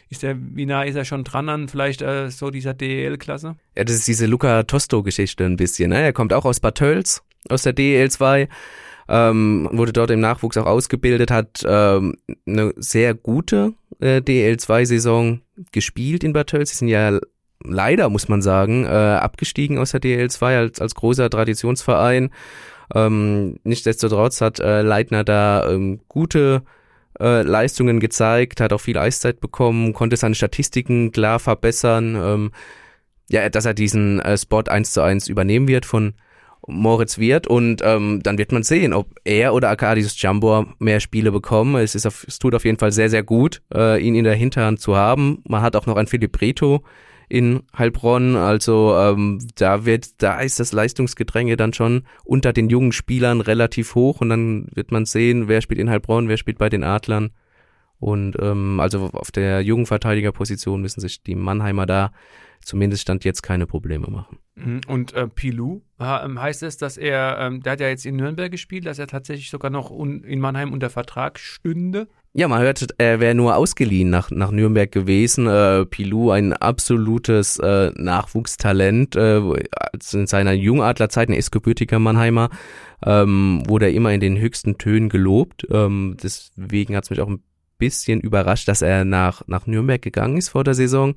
[0.10, 3.56] ist er, wie nah ist er schon dran an vielleicht äh, so dieser DEL-Klasse?
[3.78, 5.90] Ja, das ist diese Luca Tosto-Geschichte ein bisschen.
[5.90, 6.02] Ne?
[6.02, 8.50] Er kommt auch aus Bad Tölz, aus der DEL 2.
[9.14, 12.16] Ähm, wurde dort im Nachwuchs auch ausgebildet, hat ähm,
[12.48, 15.42] eine sehr gute äh, DL2-Saison
[15.74, 16.70] gespielt in Bad Tölz.
[16.70, 17.20] Sie sind ja
[17.62, 22.30] leider, muss man sagen, äh, abgestiegen aus der DL2 als, als großer Traditionsverein.
[22.96, 26.64] Ähm, nichtsdestotrotz hat äh, Leitner da ähm, gute
[27.20, 32.16] äh, Leistungen gezeigt, hat auch viel Eiszeit bekommen, konnte seine Statistiken klar verbessern.
[32.16, 32.52] Ähm,
[33.30, 36.14] ja, dass er diesen äh, Spot eins zu eins übernehmen wird von
[36.68, 41.32] Moritz Wirth und ähm, dann wird man sehen, ob er oder Arkadius Jambor mehr Spiele
[41.32, 41.76] bekommen.
[41.76, 44.36] Es, ist auf, es tut auf jeden Fall sehr, sehr gut, äh, ihn in der
[44.36, 45.42] Hinterhand zu haben.
[45.48, 46.84] Man hat auch noch einen Philipp Breto
[47.30, 52.92] in Heilbronn, also ähm, da wird, da ist das Leistungsgedränge dann schon unter den jungen
[52.92, 56.70] Spielern relativ hoch und dann wird man sehen, wer spielt in Heilbronn, wer spielt bei
[56.70, 57.32] den Adlern.
[58.00, 62.12] Und ähm, also auf der jungen Verteidigerposition müssen sich die Mannheimer da
[62.64, 64.40] zumindest stand jetzt keine Probleme machen.
[64.56, 64.82] Mhm.
[64.88, 68.52] Und äh, Pilou ähm, heißt es, dass er, ähm, der hat ja jetzt in Nürnberg
[68.52, 72.08] gespielt, dass er tatsächlich sogar noch in Mannheim unter Vertrag stünde.
[72.34, 75.48] Ja, man hört, er wäre nur ausgeliehen nach, nach Nürnberg gewesen.
[75.48, 79.18] Äh, Pilou, ein absolutes äh, Nachwuchstalent.
[79.18, 79.42] Äh,
[80.14, 82.50] in seiner Jungadlerzeit, er ist gebürtiger Mannheimer,
[83.06, 85.68] ähm, wurde er immer in den höchsten Tönen gelobt.
[85.70, 87.44] Ähm, deswegen hat es mich auch ein
[87.78, 91.16] bisschen überrascht, dass er nach, nach Nürnberg gegangen ist vor der Saison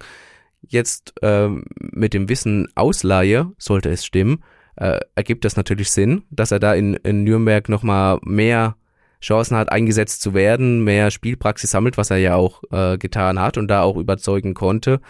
[0.68, 4.42] jetzt ähm, mit dem Wissen Ausleihe, sollte es stimmen,
[4.77, 8.77] äh, ergibt das natürlich Sinn, dass er da in, in Nürnberg nochmal mehr
[9.20, 13.57] Chancen hat, eingesetzt zu werden, mehr Spielpraxis sammelt, was er ja auch äh, getan hat
[13.57, 15.00] und da auch überzeugen konnte.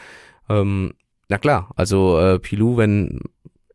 [0.49, 0.95] Ähm,
[1.29, 3.21] na klar, also äh, Pilou, wenn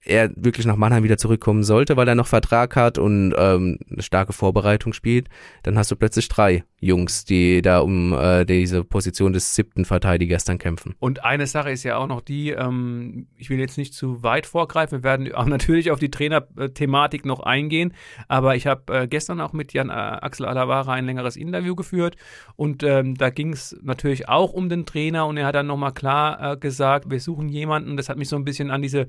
[0.09, 4.01] er wirklich nach Mannheim wieder zurückkommen sollte, weil er noch Vertrag hat und ähm, eine
[4.01, 5.29] starke Vorbereitung spielt,
[5.63, 10.45] dann hast du plötzlich drei Jungs, die da um äh, diese Position des siebten Verteidigers
[10.45, 10.95] dann kämpfen.
[10.99, 14.45] Und eine Sache ist ja auch noch die, ähm, ich will jetzt nicht zu weit
[14.45, 17.93] vorgreifen, wir werden auch natürlich auf die Trainer-Thematik noch eingehen,
[18.27, 22.15] aber ich habe äh, gestern auch mit Jan äh, Axel Alavara ein längeres Interview geführt
[22.55, 25.93] und ähm, da ging es natürlich auch um den Trainer und er hat dann nochmal
[25.93, 29.07] klar äh, gesagt, wir suchen jemanden, das hat mich so ein bisschen an diese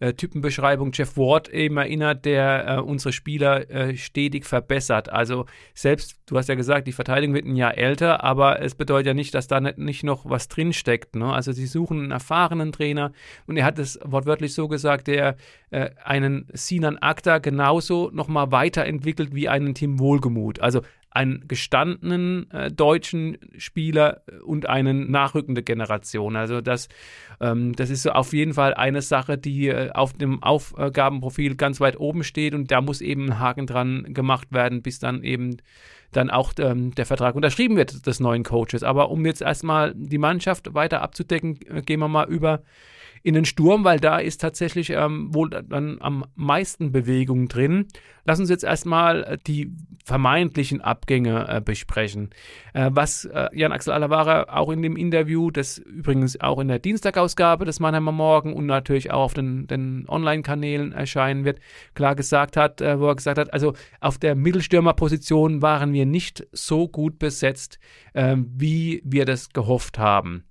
[0.00, 5.10] äh, Typenbeschreibung Jeff Ward eben erinnert, der äh, unsere Spieler äh, stetig verbessert.
[5.10, 9.08] Also selbst, du hast ja gesagt, die Verteidigung wird ein Jahr älter, aber es bedeutet
[9.08, 11.14] ja nicht, dass da nicht, nicht noch was drinsteckt.
[11.14, 11.30] Ne?
[11.32, 13.12] Also sie suchen einen erfahrenen Trainer
[13.46, 15.36] und er hat es wortwörtlich so gesagt, der
[15.70, 20.60] äh, einen Sinan Akta genauso nochmal weiterentwickelt wie einen Tim Wohlgemuth.
[20.60, 26.36] Also einen gestandenen äh, deutschen Spieler und eine nachrückende Generation.
[26.36, 26.88] Also das,
[27.40, 31.98] ähm, das ist auf jeden Fall eine Sache, die äh, auf dem Aufgabenprofil ganz weit
[31.98, 35.56] oben steht und da muss eben ein Haken dran gemacht werden, bis dann eben
[36.12, 38.82] dann auch ähm, der Vertrag unterschrieben wird des neuen Coaches.
[38.82, 42.62] Aber um jetzt erstmal die Mannschaft weiter abzudecken, äh, gehen wir mal über
[43.22, 47.86] in den Sturm, weil da ist tatsächlich ähm, wohl dann am meisten Bewegung drin.
[48.24, 49.72] Lass uns jetzt erstmal äh, die
[50.04, 52.30] vermeintlichen Abgänge äh, besprechen.
[52.72, 57.64] Äh, was äh, Jan-Axel Alavara auch in dem Interview, das übrigens auch in der Dienstagausgabe
[57.64, 61.60] des Mannheimer Morgen und natürlich auch auf den, den Online-Kanälen erscheinen wird,
[61.94, 66.46] klar gesagt hat, äh, wo er gesagt hat, also auf der Mittelstürmerposition waren wir nicht
[66.52, 67.78] so gut besetzt,
[68.14, 70.44] äh, wie wir das gehofft haben.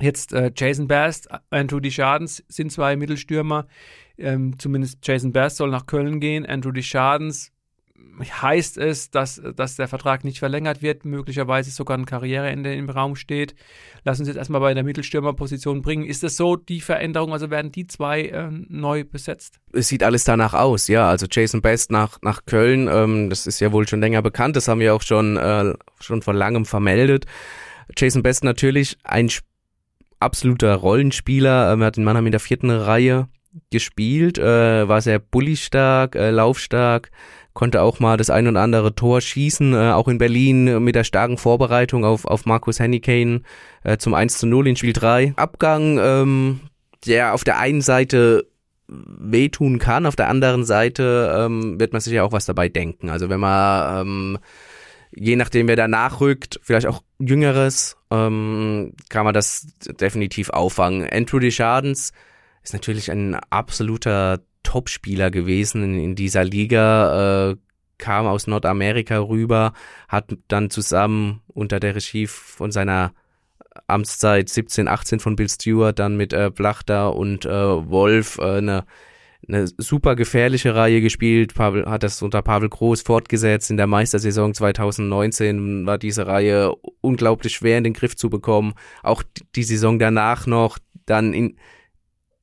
[0.00, 3.66] Jetzt äh, Jason Bast, Andrew Deschardens sind zwei Mittelstürmer.
[4.16, 6.46] Ähm, zumindest Jason Bast soll nach Köln gehen.
[6.46, 7.52] Andrew Deschardens
[8.20, 13.16] heißt es, dass, dass der Vertrag nicht verlängert wird, möglicherweise sogar ein Karriereende im Raum
[13.16, 13.54] steht.
[14.04, 16.04] Lass uns jetzt erstmal bei der Mittelstürmerposition bringen.
[16.04, 17.32] Ist das so die Veränderung?
[17.32, 19.60] Also werden die zwei äh, neu besetzt?
[19.72, 21.08] Es sieht alles danach aus, ja.
[21.08, 24.68] Also Jason Best nach, nach Köln, ähm, das ist ja wohl schon länger bekannt, das
[24.68, 27.26] haben wir auch schon, äh, schon vor langem vermeldet.
[27.96, 29.48] Jason Best natürlich ein Spieler,
[30.20, 31.72] absoluter Rollenspieler.
[31.72, 33.28] Ähm, er hat in Mannheim in der vierten Reihe
[33.70, 37.10] gespielt, äh, war sehr bullistark, äh, laufstark,
[37.54, 41.04] konnte auch mal das ein oder andere Tor schießen, äh, auch in Berlin mit der
[41.04, 43.42] starken Vorbereitung auf, auf Markus Hennekane
[43.84, 45.34] äh, zum 1 zu 0 in Spiel 3.
[45.36, 46.60] Abgang, ähm,
[47.06, 48.46] der auf der einen Seite
[48.88, 53.10] wehtun kann, auf der anderen Seite ähm, wird man sich ja auch was dabei denken.
[53.10, 54.38] Also wenn man ähm,
[55.10, 59.66] je nachdem, wer da nachrückt, vielleicht auch Jüngeres, ähm, kann man das
[60.00, 61.08] definitiv auffangen.
[61.10, 62.12] Andrew Deschardens
[62.62, 67.56] ist natürlich ein absoluter Topspieler gewesen in, in dieser Liga, äh,
[67.98, 69.72] kam aus Nordamerika rüber,
[70.08, 73.12] hat dann zusammen unter der Regie von seiner
[73.86, 78.84] Amtszeit 17, 18 von Bill Stewart dann mit äh, Blachter und äh, Wolf äh, eine
[79.48, 83.70] eine super gefährliche Reihe gespielt, Pavel, hat das unter Pavel Groß fortgesetzt.
[83.70, 88.74] In der Meistersaison 2019 war diese Reihe unglaublich schwer in den Griff zu bekommen.
[89.02, 89.22] Auch
[89.54, 91.56] die Saison danach noch, dann in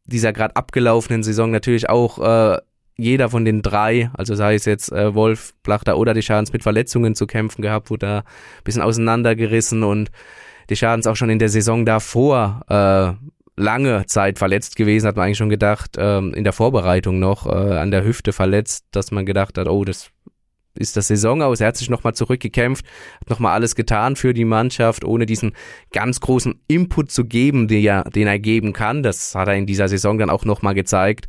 [0.06, 2.58] dieser gerade abgelaufenen Saison natürlich auch äh,
[2.98, 6.64] jeder von den drei, also sei es jetzt äh, Wolf, Plachter oder die Schadens mit
[6.64, 10.12] Verletzungen zu kämpfen gehabt, wurde da ein bisschen auseinandergerissen und
[10.70, 13.26] die Schadens auch schon in der Saison davor äh,
[13.58, 17.50] lange Zeit verletzt gewesen, hat man eigentlich schon gedacht, ähm, in der Vorbereitung noch äh,
[17.50, 20.10] an der Hüfte verletzt, dass man gedacht hat, oh, das
[20.78, 21.62] ist das Saison aus.
[21.62, 22.86] Er hat sich nochmal zurückgekämpft,
[23.22, 25.54] hat nochmal alles getan für die Mannschaft, ohne diesen
[25.92, 29.02] ganz großen Input zu geben, den er, den er geben kann.
[29.02, 31.28] Das hat er in dieser Saison dann auch nochmal gezeigt.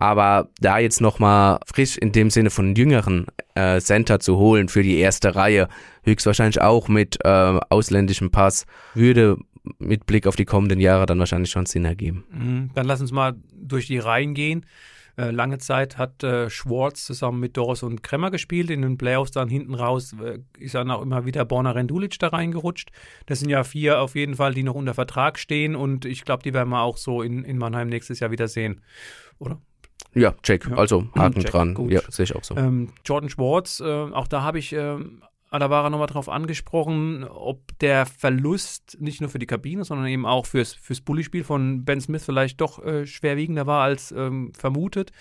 [0.00, 3.26] Aber da jetzt nochmal frisch in dem Sinne von jüngeren
[3.56, 5.68] äh, Center zu holen für die erste Reihe,
[6.04, 9.38] höchstwahrscheinlich auch mit äh, ausländischem Pass, würde
[9.78, 12.24] mit Blick auf die kommenden Jahre dann wahrscheinlich schon Sinn ergeben.
[12.30, 12.70] Mhm.
[12.74, 14.64] Dann lass uns mal durch die Reihen gehen.
[15.18, 18.70] Äh, lange Zeit hat äh, Schwartz zusammen mit Doris und Kremmer gespielt.
[18.70, 22.28] In den Playoffs dann hinten raus äh, ist dann auch immer wieder Borna Rendulic da
[22.28, 22.90] reingerutscht.
[23.26, 26.44] Das sind ja vier auf jeden Fall, die noch unter Vertrag stehen und ich glaube,
[26.44, 28.80] die werden wir auch so in, in Mannheim nächstes Jahr wieder sehen,
[29.40, 29.60] oder?
[30.14, 30.68] Ja, check.
[30.68, 30.76] Ja.
[30.76, 31.74] Also Haken check, dran.
[31.74, 31.90] Gut.
[31.90, 32.56] Ja, sehe ich auch so.
[32.56, 34.98] Ähm, Jordan Schwartz, äh, auch da habe ich äh,
[35.50, 40.46] Alavara nochmal drauf angesprochen, ob der Verlust nicht nur für die Kabine, sondern eben auch
[40.46, 45.12] fürs, fürs Bully-Spiel von Ben Smith vielleicht doch äh, schwerwiegender war als ähm, vermutet.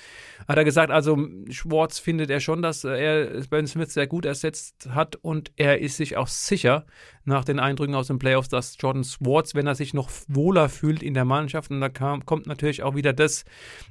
[0.47, 1.17] Hat er gesagt, also
[1.49, 5.97] Schwartz findet er schon, dass er Ben Smith sehr gut ersetzt hat und er ist
[5.97, 6.85] sich auch sicher,
[7.27, 11.03] nach den Eindrücken aus den Playoffs, dass Jordan Swartz, wenn er sich noch wohler fühlt
[11.03, 13.43] in der Mannschaft, und da kam, kommt natürlich auch wieder das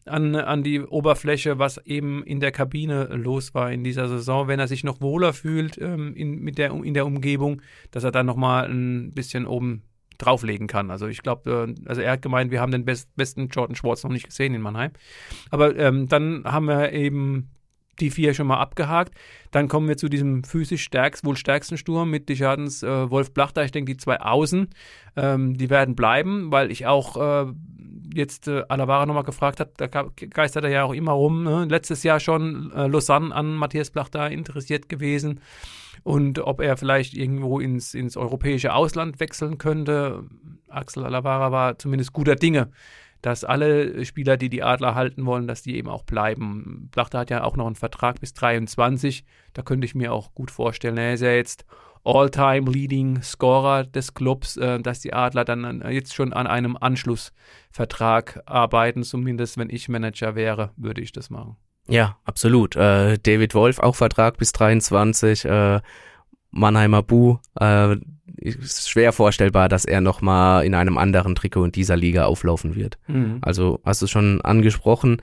[0.06, 4.58] an, an die Oberfläche, was eben in der Kabine los war in dieser Saison, wenn
[4.58, 8.26] er sich noch wohler fühlt ähm, in, mit der, in der Umgebung, dass er dann
[8.26, 9.82] nochmal ein bisschen oben
[10.18, 10.90] drauflegen kann.
[10.90, 14.02] Also ich glaube, äh, also er hat gemeint, wir haben den best, besten Jordan Schwartz
[14.04, 14.92] noch nicht gesehen in Mannheim.
[15.50, 17.50] Aber ähm, dann haben wir eben
[18.00, 19.14] die vier schon mal abgehakt.
[19.50, 23.64] Dann kommen wir zu diesem physisch stärkst, wohl stärksten Sturm mit Deschadens äh, Wolf Blachter.
[23.64, 24.68] Ich denke, die zwei Außen,
[25.16, 27.52] ähm, die werden bleiben, weil ich auch äh,
[28.14, 31.44] jetzt äh, Alavara nochmal gefragt habe, da geistert er ja auch immer rum.
[31.44, 31.66] Ne?
[31.68, 35.40] Letztes Jahr schon äh, Lausanne an Matthias Blachter interessiert gewesen
[36.02, 40.24] und ob er vielleicht irgendwo ins, ins europäische Ausland wechseln könnte.
[40.68, 42.70] Axel Alavara war zumindest guter Dinge
[43.22, 46.88] dass alle Spieler, die die Adler halten wollen, dass die eben auch bleiben.
[46.92, 49.24] Blachter hat ja auch noch einen Vertrag bis 23.
[49.52, 51.64] Da könnte ich mir auch gut vorstellen, er ist ja jetzt
[52.04, 58.42] All-Time Leading Scorer des Clubs, äh, dass die Adler dann jetzt schon an einem Anschlussvertrag
[58.46, 59.02] arbeiten.
[59.02, 61.56] Zumindest wenn ich Manager wäre, würde ich das machen.
[61.88, 62.76] Ja, absolut.
[62.76, 65.44] Äh, David Wolf auch Vertrag bis 23.
[65.44, 65.80] Äh,
[66.56, 67.96] Mannheimer Bu, äh,
[68.36, 72.98] ist schwer vorstellbar, dass er nochmal in einem anderen Trikot in dieser Liga auflaufen wird.
[73.06, 73.38] Mhm.
[73.42, 75.22] Also hast du schon angesprochen.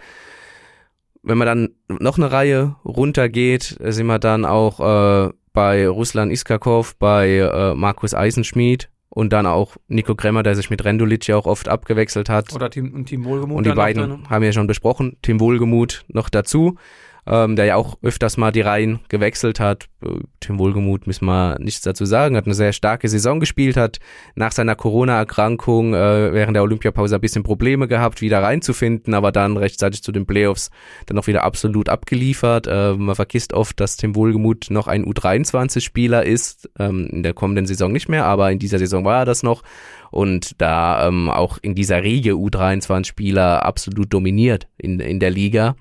[1.22, 4.80] Wenn man dann noch eine Reihe runtergeht, sind wir dann auch
[5.28, 10.69] äh, bei Ruslan Iskakov, bei äh, Markus Eisenschmied und dann auch Nico Kremmer, der sich
[10.69, 12.54] mit Rendulic ja auch oft abgewechselt hat.
[12.54, 13.58] Oder Tim, und Tim Wohlgemuth.
[13.58, 15.17] Und die beiden haben wir ja schon besprochen.
[15.22, 16.78] Tim Wohlgemuth noch dazu
[17.25, 19.86] ähm, der ja auch öfters mal die Reihen gewechselt hat.
[20.03, 23.99] Äh, Tim Wohlgemuth müssen wir nichts dazu sagen, hat eine sehr starke Saison gespielt, hat
[24.36, 29.57] nach seiner Corona-Erkrankung äh, während der Olympiapause ein bisschen Probleme gehabt, wieder reinzufinden, aber dann
[29.57, 30.69] rechtzeitig zu den Playoffs
[31.05, 32.67] dann auch wieder absolut abgeliefert.
[32.67, 37.65] Äh, man vergisst oft, dass Tim Wohlgemuth noch ein U23-Spieler ist, ähm, in der kommenden
[37.65, 39.63] Saison nicht mehr, aber in dieser Saison war er das noch
[40.12, 45.75] und da ähm, auch in dieser Riege U23-Spieler absolut dominiert in, in der Liga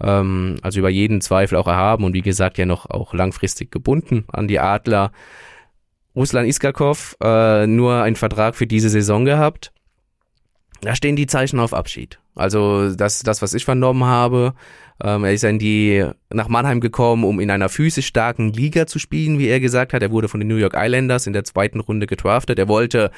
[0.00, 4.24] ähm, also über jeden Zweifel auch erhaben und wie gesagt ja noch auch langfristig gebunden
[4.32, 5.12] an die Adler.
[6.16, 9.72] Ruslan Iskakov äh, nur ein Vertrag für diese Saison gehabt.
[10.80, 12.20] Da stehen die Zeichen auf Abschied.
[12.34, 14.54] Also das, das was ich vernommen habe,
[15.02, 18.98] ähm, er ist in die, nach Mannheim gekommen, um in einer physisch starken Liga zu
[18.98, 20.02] spielen, wie er gesagt hat.
[20.02, 22.58] Er wurde von den New York Islanders in der zweiten Runde gedraftet.
[22.58, 23.10] Er wollte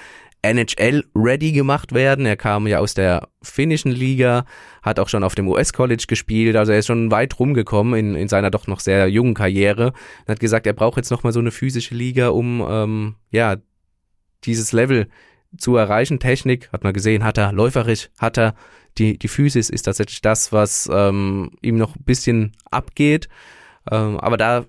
[0.46, 2.26] NHL-ready gemacht werden.
[2.26, 4.44] Er kam ja aus der finnischen Liga,
[4.82, 8.28] hat auch schon auf dem US-College gespielt, also er ist schon weit rumgekommen in, in
[8.28, 11.50] seiner doch noch sehr jungen Karriere und hat gesagt, er braucht jetzt nochmal so eine
[11.50, 13.56] physische Liga, um ähm, ja
[14.44, 15.08] dieses Level
[15.58, 16.18] zu erreichen.
[16.18, 18.54] Technik, hat man gesehen, hat er, läuferisch hat er,
[18.98, 23.28] die, die Physis ist tatsächlich das, was ähm, ihm noch ein bisschen abgeht.
[23.90, 24.64] Ähm, aber da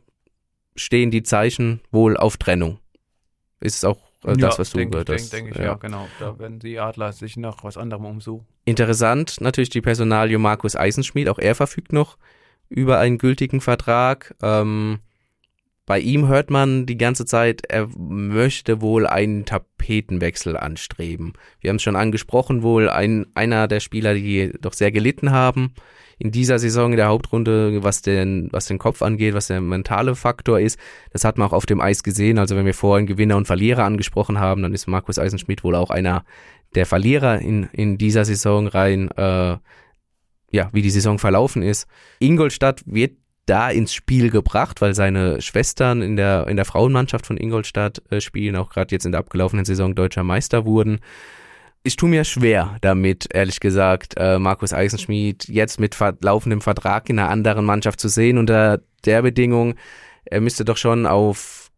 [0.76, 2.80] stehen die Zeichen wohl auf Trennung.
[3.60, 5.32] Ist auch also ja, das, was du denk, gehört hast.
[5.32, 5.72] Denke denk ich, ja.
[5.72, 5.74] ja.
[5.76, 6.08] genau.
[6.20, 8.46] Da werden die Adler sich nach was anderem umsuchen.
[8.66, 11.30] Interessant natürlich die Personalie Markus Eisenschmied.
[11.30, 12.18] Auch er verfügt noch
[12.70, 14.36] über einen gültigen Vertrag.
[14.42, 15.00] Ähm,
[15.86, 21.34] bei ihm hört man die ganze Zeit, er möchte wohl einen Tapetenwechsel anstreben.
[21.62, 25.74] Wir haben es schon angesprochen, wohl ein, einer der Spieler, die doch sehr gelitten haben
[26.20, 30.16] in dieser Saison in der Hauptrunde, was den, was den Kopf angeht, was der mentale
[30.16, 30.80] Faktor ist.
[31.12, 32.40] Das hat man auch auf dem Eis gesehen.
[32.40, 35.92] Also wenn wir vorhin Gewinner und Verlierer angesprochen haben, dann ist Markus Eisenschmidt wohl auch
[35.92, 36.26] einer
[36.76, 39.58] der Verlierer in, in dieser Saison rein, äh,
[40.52, 41.88] ja, wie die Saison verlaufen ist.
[42.20, 47.38] Ingolstadt wird da ins Spiel gebracht, weil seine Schwestern in der, in der Frauenmannschaft von
[47.38, 51.00] Ingolstadt äh, spielen, auch gerade jetzt in der abgelaufenen Saison deutscher Meister wurden
[51.88, 57.18] ich tue mir schwer damit, ehrlich gesagt, äh, Markus Eisenschmidt jetzt mit laufendem Vertrag in
[57.18, 58.38] einer anderen Mannschaft zu sehen.
[58.38, 59.76] Unter der Bedingung,
[60.26, 61.72] er müsste doch schon auf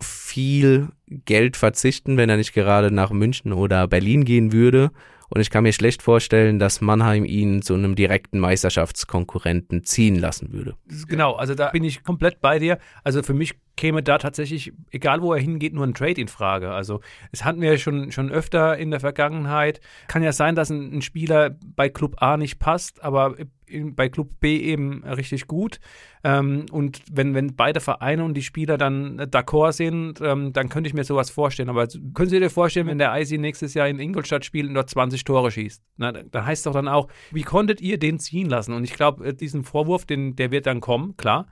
[0.00, 4.90] viel Geld verzichten, wenn er nicht gerade nach München oder Berlin gehen würde.
[5.28, 10.52] Und ich kann mir schlecht vorstellen, dass Mannheim ihn zu einem direkten Meisterschaftskonkurrenten ziehen lassen
[10.52, 10.76] würde.
[11.08, 12.78] Genau, also da bin ich komplett bei dir.
[13.04, 16.70] Also für mich käme da tatsächlich, egal wo er hingeht, nur ein Trade in Frage.
[16.70, 17.00] Also
[17.30, 19.80] es hatten wir ja schon, schon öfter in der Vergangenheit.
[20.08, 24.08] Kann ja sein, dass ein, ein Spieler bei Club A nicht passt, aber in, bei
[24.08, 25.80] Club B eben richtig gut.
[26.24, 30.88] Ähm, und wenn, wenn beide Vereine und die Spieler dann d'accord sind, ähm, dann könnte
[30.88, 31.70] ich mir sowas vorstellen.
[31.70, 34.90] Aber können Sie dir vorstellen, wenn der IC nächstes Jahr in Ingolstadt spielt und dort
[34.90, 35.82] 20 Tore schießt?
[35.96, 38.74] Na, dann heißt es doch dann auch, wie konntet ihr den ziehen lassen?
[38.74, 41.46] Und ich glaube, äh, diesen Vorwurf, den, der wird dann kommen, klar.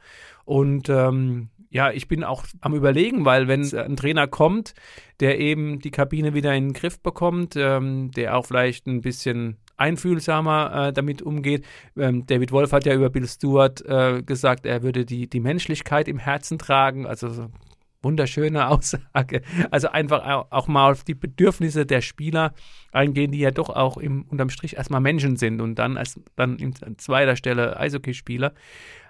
[0.45, 4.75] Und ähm, ja, ich bin auch am Überlegen, weil wenn ein Trainer kommt,
[5.21, 9.57] der eben die Kabine wieder in den Griff bekommt, ähm, der auch vielleicht ein bisschen
[9.77, 11.64] einfühlsamer äh, damit umgeht.
[11.97, 16.09] Ähm, David Wolf hat ja über Bill Stewart äh, gesagt, er würde die, die Menschlichkeit
[16.09, 17.07] im Herzen tragen.
[17.07, 17.47] Also so
[18.03, 19.42] wunderschöne Aussage.
[19.70, 22.53] Also einfach auch mal auf die Bedürfnisse der Spieler
[22.92, 26.59] eingehen, die ja doch auch im, unterm Strich erstmal Menschen sind und dann als dann
[26.59, 28.55] in zweiter Stelle Eishockeyspieler.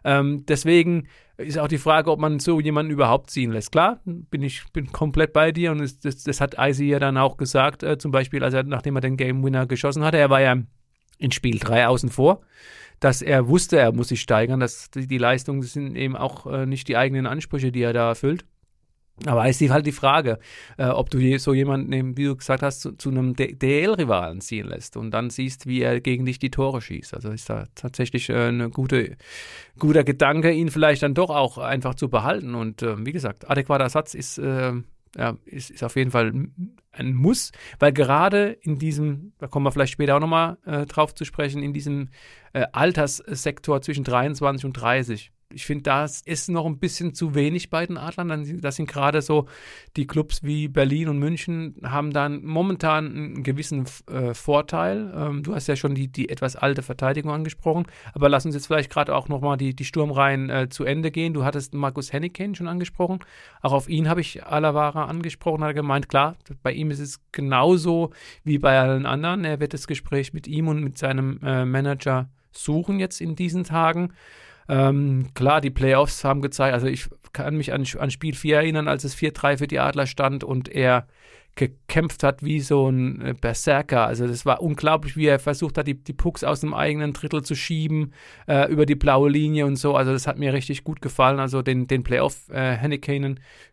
[0.05, 3.73] Ähm, deswegen ist auch die Frage, ob man so jemanden überhaupt ziehen lässt.
[3.73, 7.17] Klar, bin ich bin komplett bei dir und es, das, das, hat Icy ja dann
[7.17, 10.31] auch gesagt, äh, zum Beispiel, als er, nachdem er den Game Winner geschossen hatte, er
[10.31, 10.57] war ja
[11.19, 12.41] in Spiel 3 außen vor,
[12.99, 16.67] dass er wusste, er muss sich steigern, dass die, die Leistungen sind eben auch äh,
[16.67, 18.45] nicht die eigenen Ansprüche, die er da erfüllt.
[19.27, 20.39] Aber ist halt die Frage,
[20.79, 24.97] äh, ob du so jemanden, wie du gesagt hast, zu, zu einem DL-Rivalen ziehen lässt
[24.97, 27.15] und dann siehst, wie er gegen dich die Tore schießt.
[27.15, 29.17] Also ist da tatsächlich äh, ein gute,
[29.79, 32.55] guter Gedanke, ihn vielleicht dann doch auch einfach zu behalten.
[32.55, 34.73] Und äh, wie gesagt, adäquater Satz ist, äh,
[35.17, 36.33] ja, ist, ist auf jeden Fall
[36.93, 41.15] ein Muss, weil gerade in diesem, da kommen wir vielleicht später auch nochmal äh, drauf
[41.15, 42.09] zu sprechen, in diesem
[42.53, 47.71] äh, Alterssektor zwischen 23 und 30 ich finde, das ist noch ein bisschen zu wenig
[47.71, 48.61] bei den Adlern.
[48.61, 49.47] Das sind gerade so
[49.97, 55.13] die Clubs wie Berlin und München haben dann momentan einen gewissen äh, Vorteil.
[55.15, 58.67] Ähm, du hast ja schon die, die etwas alte Verteidigung angesprochen, aber lass uns jetzt
[58.67, 61.35] vielleicht gerade auch nochmal die, die Sturmreihen äh, zu Ende gehen.
[61.35, 63.21] Du hattest Markus Henniken schon angesprochen.
[63.61, 67.21] Auch auf ihn habe ich Alavara angesprochen, hat er gemeint, klar, bei ihm ist es
[67.33, 68.11] genauso
[68.45, 69.45] wie bei allen anderen.
[69.45, 73.65] Er wird das Gespräch mit ihm und mit seinem äh, Manager suchen jetzt in diesen
[73.65, 74.13] Tagen.
[74.71, 78.87] Ähm, klar, die Playoffs haben gezeigt, also ich kann mich an, an Spiel 4 erinnern,
[78.87, 81.09] als es 4-3 für die Adler stand und er
[81.57, 84.07] gekämpft hat wie so ein äh, Berserker.
[84.07, 87.43] Also das war unglaublich, wie er versucht hat, die, die Pucks aus dem eigenen Drittel
[87.43, 88.13] zu schieben,
[88.47, 89.95] äh, über die blaue Linie und so.
[89.95, 91.39] Also das hat mir richtig gut gefallen.
[91.39, 92.79] Also den, den Playoff äh,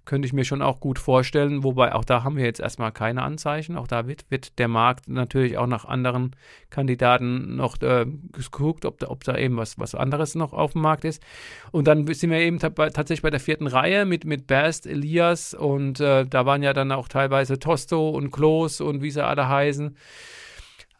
[0.05, 1.63] könnte ich mir schon auch gut vorstellen.
[1.63, 3.78] Wobei auch da haben wir jetzt erstmal keine Anzeichen.
[3.78, 6.36] Auch da wird, wird der Markt natürlich auch nach anderen
[6.69, 10.82] Kandidaten noch äh, geguckt, ob da, ob da eben was, was anderes noch auf dem
[10.82, 11.21] Markt ist.
[11.71, 15.99] Und dann sind wir eben tatsächlich bei der vierten Reihe mit, mit Best, Elias und
[15.99, 19.93] äh, da waren ja dann auch teilweise Tosto und Klos und wie sie alle heißen.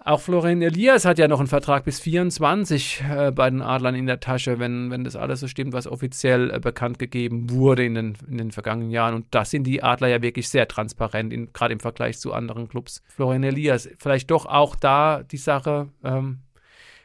[0.04, 4.06] Auch Florian Elias hat ja noch einen Vertrag bis 24 äh, bei den Adlern in
[4.06, 7.96] der Tasche, wenn, wenn das alles so stimmt, was offiziell äh, bekannt gegeben wurde in
[7.96, 9.16] den, in den vergangenen Jahren.
[9.16, 13.02] Und da sind die Adler ja wirklich sehr transparent, gerade im Vergleich zu anderen Clubs.
[13.08, 16.40] Florian Elias, vielleicht doch auch da die Sache, ähm,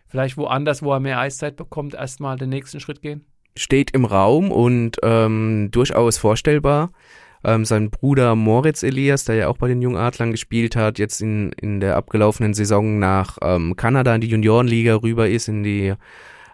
[0.08, 3.24] vielleicht woanders, wo er mehr Eiszeit bekommt, erstmal den nächsten Schritt gehen?
[3.56, 6.90] Steht im Raum und ähm, durchaus vorstellbar.
[7.44, 11.52] Ähm, sein Bruder Moritz Elias, der ja auch bei den Jungadlern gespielt hat, jetzt in,
[11.52, 15.94] in der abgelaufenen Saison nach ähm, Kanada in die Juniorenliga rüber ist, in die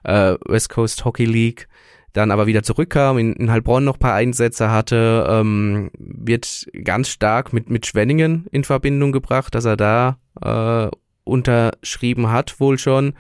[0.05, 1.69] äh, West Coast Hockey League,
[2.13, 7.53] dann aber wieder zurückkam, in, in Heilbronn noch paar Einsätze hatte, ähm, wird ganz stark
[7.53, 10.91] mit, mit Schwenningen in Verbindung gebracht, dass er da äh,
[11.25, 13.13] unterschrieben hat, wohl schon.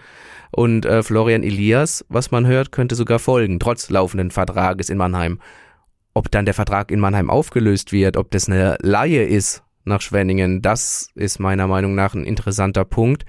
[0.51, 5.41] Und äh, Florian Elias, was man hört, könnte sogar folgen, trotz laufenden Vertrages in Mannheim.
[6.19, 10.63] Ob dann der Vertrag in Mannheim aufgelöst wird, ob das eine Laie ist nach Schwenningen,
[10.63, 13.25] das ist meiner Meinung nach ein interessanter Punkt.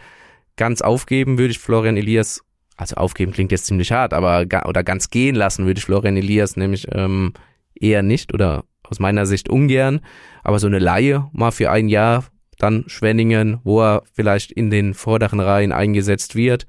[0.55, 2.41] Ganz aufgeben würde ich Florian Elias,
[2.77, 6.55] also aufgeben klingt jetzt ziemlich hart, aber oder ganz gehen lassen würde ich Florian Elias
[6.55, 7.33] nämlich ähm,
[7.75, 10.01] eher nicht oder aus meiner Sicht ungern.
[10.43, 12.25] Aber so eine Laie mal für ein Jahr,
[12.57, 16.65] dann Schwenningen, wo er vielleicht in den vorderen Reihen eingesetzt wird,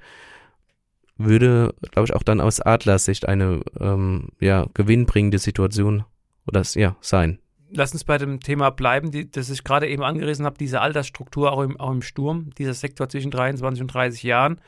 [1.16, 6.04] würde, glaube ich, auch dann aus Adlers Sicht eine ähm, ja, gewinnbringende Situation
[6.50, 7.38] oder ja, sein.
[7.72, 11.52] Lass uns bei dem Thema bleiben, die, das ich gerade eben angerissen habe, diese Altersstruktur
[11.52, 14.60] auch im, auch im Sturm, dieser Sektor zwischen 23 und 30 Jahren.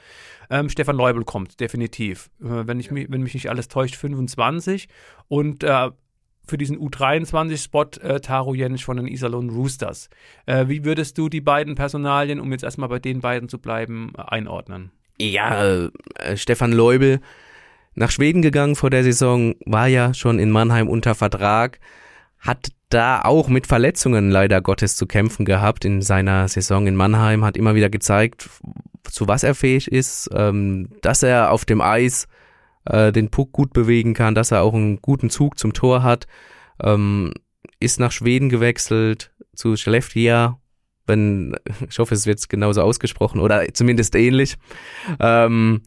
[0.50, 2.30] Ähm, Stefan Leubel kommt, definitiv.
[2.40, 4.88] Äh, wenn, ich mich, wenn mich nicht alles täuscht, 25.
[5.26, 5.90] Und äh,
[6.46, 10.08] für diesen U23-Spot äh, Taro Jenisch von den Iserlohn Roosters.
[10.46, 14.12] Äh, wie würdest du die beiden Personalien, um jetzt erstmal bei den beiden zu bleiben,
[14.16, 14.92] äh, einordnen?
[15.20, 17.20] Ja, äh, Stefan Leubel
[17.94, 21.78] nach Schweden gegangen vor der Saison, war ja schon in Mannheim unter Vertrag,
[22.38, 27.44] hat da auch mit Verletzungen leider Gottes zu kämpfen gehabt in seiner Saison in Mannheim,
[27.44, 28.50] hat immer wieder gezeigt,
[29.04, 32.28] zu was er fähig ist, ähm, dass er auf dem Eis
[32.84, 36.26] äh, den Puck gut bewegen kann, dass er auch einen guten Zug zum Tor hat,
[36.82, 37.32] ähm,
[37.80, 40.54] ist nach Schweden gewechselt zu Skellefteå,
[41.06, 41.56] wenn,
[41.88, 44.56] ich hoffe, es wird genauso ausgesprochen oder zumindest ähnlich.
[45.20, 45.82] Ähm,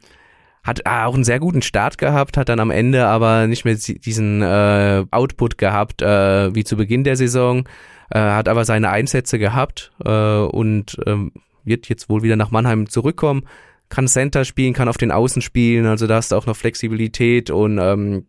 [0.65, 4.41] hat auch einen sehr guten Start gehabt, hat dann am Ende aber nicht mehr diesen
[4.41, 7.69] äh, Output gehabt äh, wie zu Beginn der Saison,
[8.09, 11.31] äh, hat aber seine Einsätze gehabt äh, und ähm,
[11.63, 13.45] wird jetzt wohl wieder nach Mannheim zurückkommen,
[13.89, 17.51] kann Center spielen, kann auf den Außen spielen, also da hast du auch noch Flexibilität
[17.51, 18.25] und ähm,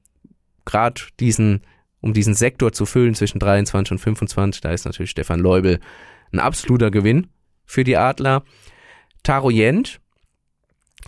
[0.67, 1.63] gerade diesen,
[2.03, 5.81] um diesen Sektor zu füllen zwischen 23 und 25, da ist natürlich Stefan Leubel
[6.33, 7.29] ein absoluter Gewinn
[7.65, 8.43] für die Adler.
[9.23, 10.01] Taro Jent,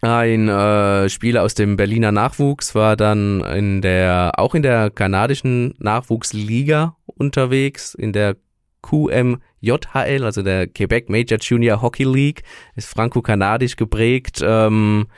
[0.01, 5.74] ein äh, Spieler aus dem Berliner Nachwuchs war dann in der auch in der kanadischen
[5.78, 8.36] Nachwuchsliga unterwegs in der
[8.82, 12.42] QMJHL, also der Quebec Major Junior Hockey League,
[12.76, 15.09] ist franco-kanadisch geprägt, ähm,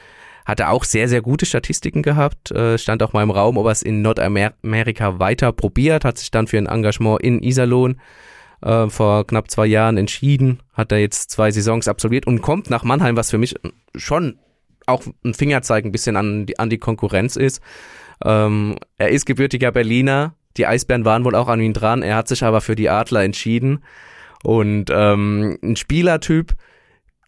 [0.46, 3.72] hatte auch sehr, sehr gute Statistiken gehabt, äh, stand auch mal im Raum, ob er
[3.72, 8.00] es in Nordamerika weiter probiert, hat sich dann für ein Engagement in Iserlohn
[8.62, 12.82] äh, vor knapp zwei Jahren entschieden, hat er jetzt zwei Saisons absolviert und kommt nach
[12.82, 13.54] Mannheim, was für mich
[13.94, 14.38] schon
[14.90, 17.62] auch ein Fingerzeig ein bisschen an die, an die Konkurrenz ist.
[18.24, 20.34] Ähm, er ist gebürtiger Berliner.
[20.56, 22.02] Die Eisbären waren wohl auch an ihn dran.
[22.02, 23.84] Er hat sich aber für die Adler entschieden.
[24.42, 26.54] Und ähm, ein Spielertyp,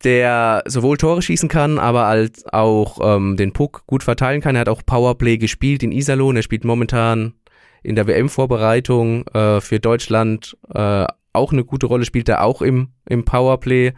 [0.04, 4.56] der sowohl Tore schießen kann, aber als auch ähm, den Puck gut verteilen kann.
[4.56, 6.36] Er hat auch Powerplay gespielt in Iserlohn.
[6.36, 7.34] Er spielt momentan
[7.82, 12.88] in der WM-Vorbereitung äh, für Deutschland äh, auch eine gute Rolle, spielt er auch im,
[13.06, 13.92] im Powerplay.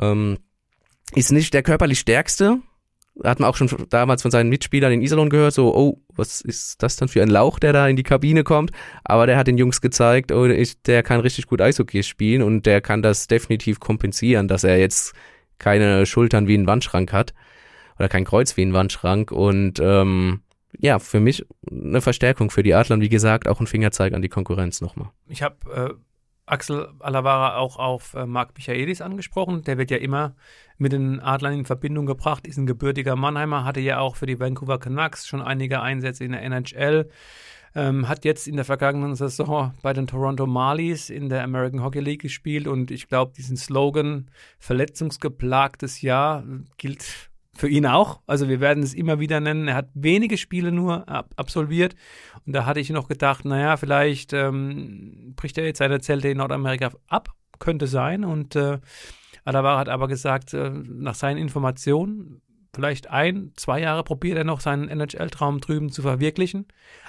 [0.00, 0.38] Ähm,
[1.14, 2.58] ist nicht der körperlich stärkste,
[3.22, 6.82] hat man auch schon damals von seinen Mitspielern in Iserlohn gehört, so, oh, was ist
[6.82, 8.72] das dann für ein Lauch, der da in die Kabine kommt?
[9.04, 12.80] Aber der hat den Jungs gezeigt, oh, der kann richtig gut Eishockey spielen und der
[12.80, 15.14] kann das definitiv kompensieren, dass er jetzt
[15.58, 17.34] keine Schultern wie ein Wandschrank hat
[17.98, 20.40] oder kein Kreuz wie ein Wandschrank und ähm,
[20.78, 24.22] ja, für mich eine Verstärkung für die Adler und wie gesagt auch ein Fingerzeig an
[24.22, 25.10] die Konkurrenz nochmal.
[25.28, 25.94] Ich habe äh,
[26.46, 29.62] Axel Alavara auch auf äh, Marc Michaelis angesprochen.
[29.62, 30.34] Der wird ja immer
[30.78, 34.40] mit den Adlern in Verbindung gebracht, ist ein gebürtiger Mannheimer, hatte ja auch für die
[34.40, 37.08] Vancouver Canucks schon einige Einsätze in der NHL.
[37.76, 41.98] Ähm, hat jetzt in der vergangenen Saison bei den Toronto Marlies in der American Hockey
[41.98, 46.44] League gespielt und ich glaube, diesen Slogan verletzungsgeplagtes Jahr
[46.76, 48.20] gilt für ihn auch.
[48.26, 49.68] Also wir werden es immer wieder nennen.
[49.68, 51.94] Er hat wenige Spiele nur ab absolviert.
[52.46, 56.38] Und da hatte ich noch gedacht, naja, vielleicht ähm, bricht er jetzt seine Zelte in
[56.38, 57.30] Nordamerika ab.
[57.58, 58.24] Könnte sein.
[58.24, 58.78] Und äh,
[59.44, 62.40] Adawar hat aber gesagt, äh, nach seinen Informationen,
[62.74, 66.66] vielleicht ein, zwei Jahre probiert er noch seinen NHL-Traum drüben zu verwirklichen.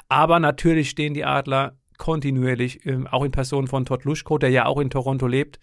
[0.09, 4.65] Aber natürlich stehen die Adler kontinuierlich, äh, auch in Person von Todd Luschko, der ja
[4.65, 5.59] auch in Toronto lebt,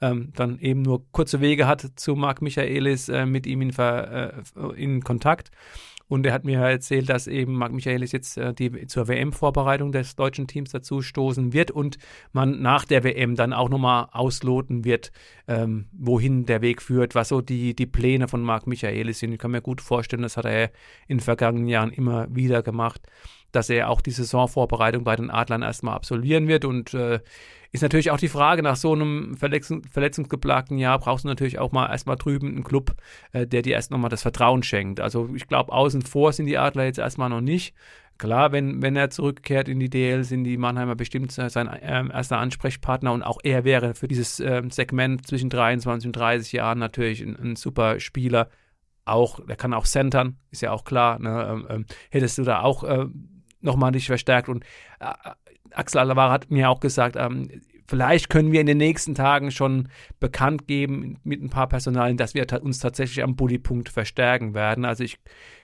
[0.00, 4.34] ähm, dann eben nur kurze Wege hat zu Marc Michaelis äh, mit ihm in, Ver,
[4.56, 5.50] äh, in Kontakt.
[6.08, 10.14] Und er hat mir erzählt, dass eben Marc Michaelis jetzt äh, die, zur WM-Vorbereitung des
[10.14, 11.98] deutschen Teams dazu stoßen wird und
[12.32, 15.10] man nach der WM dann auch nochmal ausloten wird,
[15.48, 19.32] ähm, wohin der Weg führt, was so die, die Pläne von Marc Michaelis sind.
[19.32, 20.70] Ich kann mir gut vorstellen, das hat er
[21.08, 23.02] in den vergangenen Jahren immer wieder gemacht,
[23.52, 27.20] dass er auch die Saisonvorbereitung bei den Adlern erstmal absolvieren wird und äh,
[27.72, 31.72] ist natürlich auch die Frage, nach so einem Verletzung, verletzungsgeplagten Jahr brauchst du natürlich auch
[31.72, 32.94] mal erstmal drüben einen Club,
[33.32, 35.00] äh, der dir erst nochmal das Vertrauen schenkt.
[35.00, 37.74] Also ich glaube, außen vor sind die Adler jetzt erstmal noch nicht.
[38.18, 42.38] Klar, wenn, wenn er zurückkehrt in die DL, sind die Mannheimer bestimmt sein äh, erster
[42.38, 47.20] Ansprechpartner und auch er wäre für dieses äh, Segment zwischen 23 und 30 Jahren natürlich
[47.20, 48.48] ein, ein super Spieler.
[49.04, 51.18] Auch, der kann auch centern, ist ja auch klar.
[51.18, 51.46] Ne?
[51.48, 53.06] Ähm, ähm, hättest du da auch äh,
[53.66, 54.64] nochmal dich verstärkt und
[55.00, 55.12] äh,
[55.72, 57.50] Axel Alavara hat mir auch gesagt, ähm,
[57.88, 59.88] vielleicht können wir in den nächsten Tagen schon
[60.20, 64.84] bekannt geben mit ein paar Personalien, dass wir uns tatsächlich am Bullypunkt verstärken werden.
[64.84, 65.18] Also ich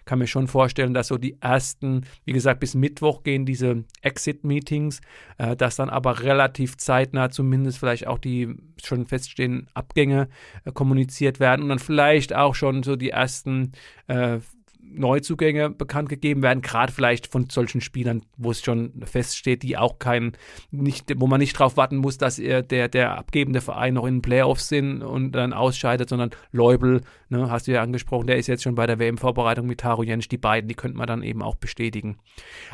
[0.05, 5.01] kann mir schon vorstellen, dass so die ersten, wie gesagt, bis Mittwoch gehen diese Exit-Meetings,
[5.39, 10.29] äh, dass dann aber relativ zeitnah zumindest vielleicht auch die schon feststehenden Abgänge
[10.65, 13.73] äh, kommuniziert werden und dann vielleicht auch schon so die ersten
[14.09, 14.39] äh,
[14.83, 19.99] Neuzugänge bekannt gegeben werden, gerade vielleicht von solchen Spielern, wo es schon feststeht, die auch
[19.99, 20.33] kein,
[20.71, 24.17] nicht, wo man nicht darauf warten muss, dass er der, der abgebende Verein noch in
[24.17, 28.49] den Playoffs sind und dann ausscheidet, sondern Leubel, ne, hast du ja angesprochen, der ist
[28.49, 31.43] jetzt schon bei der WM-Vorbereitung mit Taro Jensch, die beiden, die könnte man dann eben
[31.43, 32.19] auch bestätigen.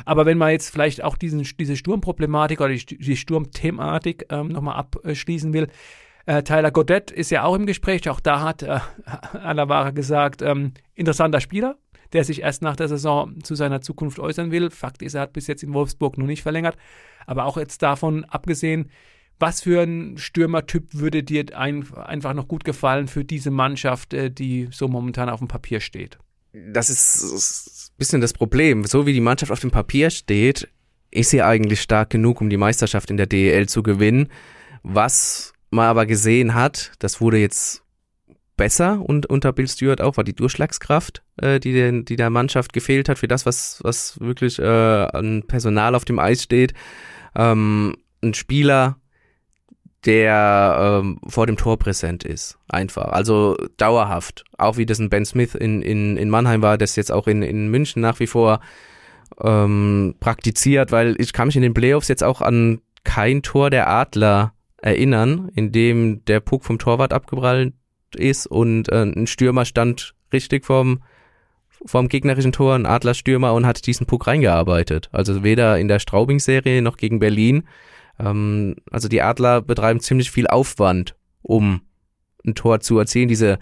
[0.05, 4.75] Aber wenn man jetzt vielleicht auch diesen, diese Sturmproblematik oder die, die Sturmthematik ähm, nochmal
[4.75, 5.67] abschließen will,
[6.25, 8.07] äh, Tyler Godet ist ja auch im Gespräch.
[8.07, 8.79] Auch da hat äh,
[9.33, 11.77] Alavara gesagt, ähm, interessanter Spieler,
[12.13, 14.69] der sich erst nach der Saison zu seiner Zukunft äußern will.
[14.71, 16.77] Fakt ist, er hat bis jetzt in Wolfsburg noch nicht verlängert.
[17.25, 18.89] Aber auch jetzt davon abgesehen,
[19.39, 24.29] was für ein Stürmertyp würde dir ein, einfach noch gut gefallen für diese Mannschaft, äh,
[24.29, 26.17] die so momentan auf dem Papier steht?
[26.51, 28.83] Das ist ein bisschen das Problem.
[28.85, 30.67] So wie die Mannschaft auf dem Papier steht,
[31.11, 34.29] ist sie eigentlich stark genug, um die Meisterschaft in der DEL zu gewinnen.
[34.83, 37.83] Was man aber gesehen hat, das wurde jetzt
[38.59, 42.73] besser und unter Bill Stewart auch, war die Durchschlagskraft, äh, die, den, die der Mannschaft
[42.73, 46.73] gefehlt hat für das, was, was wirklich äh, an Personal auf dem Eis steht.
[47.35, 48.97] Ähm, ein Spieler,
[50.05, 52.59] der ähm, vor dem Tor präsent ist.
[52.67, 53.05] Einfach.
[53.05, 54.43] Also dauerhaft.
[54.57, 57.41] Auch wie das ein Ben Smith in, in, in Mannheim war, das jetzt auch in,
[57.41, 58.59] in München nach wie vor
[59.41, 63.89] ähm, praktiziert, weil ich kann mich in den Playoffs jetzt auch an kein Tor der
[63.89, 64.51] Adler
[64.81, 67.73] erinnern, in dem der Puck vom Torwart abgeprallt
[68.15, 71.03] ist und äh, ein Stürmer stand richtig vorm,
[71.85, 75.09] vorm gegnerischen Tor, ein Adlerstürmer und hat diesen Puck reingearbeitet.
[75.11, 77.63] Also weder in der Straubing-Serie noch gegen Berlin.
[78.19, 81.81] Ähm, also die Adler betreiben ziemlich viel Aufwand, um
[82.45, 83.29] ein Tor zu erzielen.
[83.29, 83.59] Diese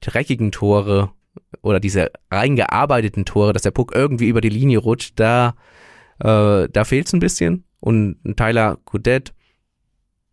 [0.00, 1.10] dreckigen Tore
[1.62, 5.54] oder diese reingearbeiteten Tore, dass der Puck irgendwie über die Linie rutscht, da,
[6.20, 7.64] äh, da fehlt's ein bisschen.
[7.80, 9.32] Und Tyler Godet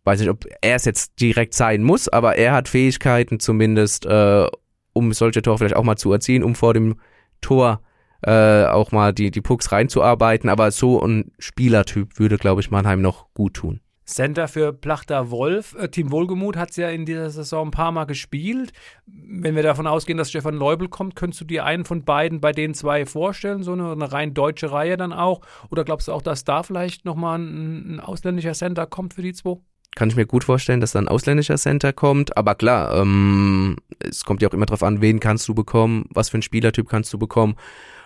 [0.06, 4.48] weiß nicht, ob er es jetzt direkt sein muss, aber er hat Fähigkeiten zumindest, äh,
[4.94, 6.96] um solche Tore vielleicht auch mal zu erzielen, um vor dem
[7.42, 7.82] Tor
[8.22, 10.50] äh, auch mal die, die Pucks reinzuarbeiten.
[10.50, 13.82] Aber so ein Spielertyp würde, glaube ich, Mannheim noch gut tun.
[14.06, 15.76] Center für Plachter Wolf.
[15.80, 18.72] Äh, Team Wohlgemuth hat es ja in dieser Saison ein paar Mal gespielt.
[19.08, 22.52] Wenn wir davon ausgehen, dass Stefan Leubel kommt, könntest du dir einen von beiden bei
[22.52, 23.64] den zwei vorstellen?
[23.64, 25.42] So eine, eine rein deutsche Reihe dann auch?
[25.72, 29.34] Oder glaubst du auch, dass da vielleicht nochmal ein, ein ausländischer Center kommt für die
[29.34, 29.58] zwei?
[29.96, 32.38] Kann ich mir gut vorstellen, dass da ein ausländischer Center kommt.
[32.38, 36.30] Aber klar, ähm, es kommt ja auch immer drauf an, wen kannst du bekommen, was
[36.30, 37.56] für ein Spielertyp kannst du bekommen.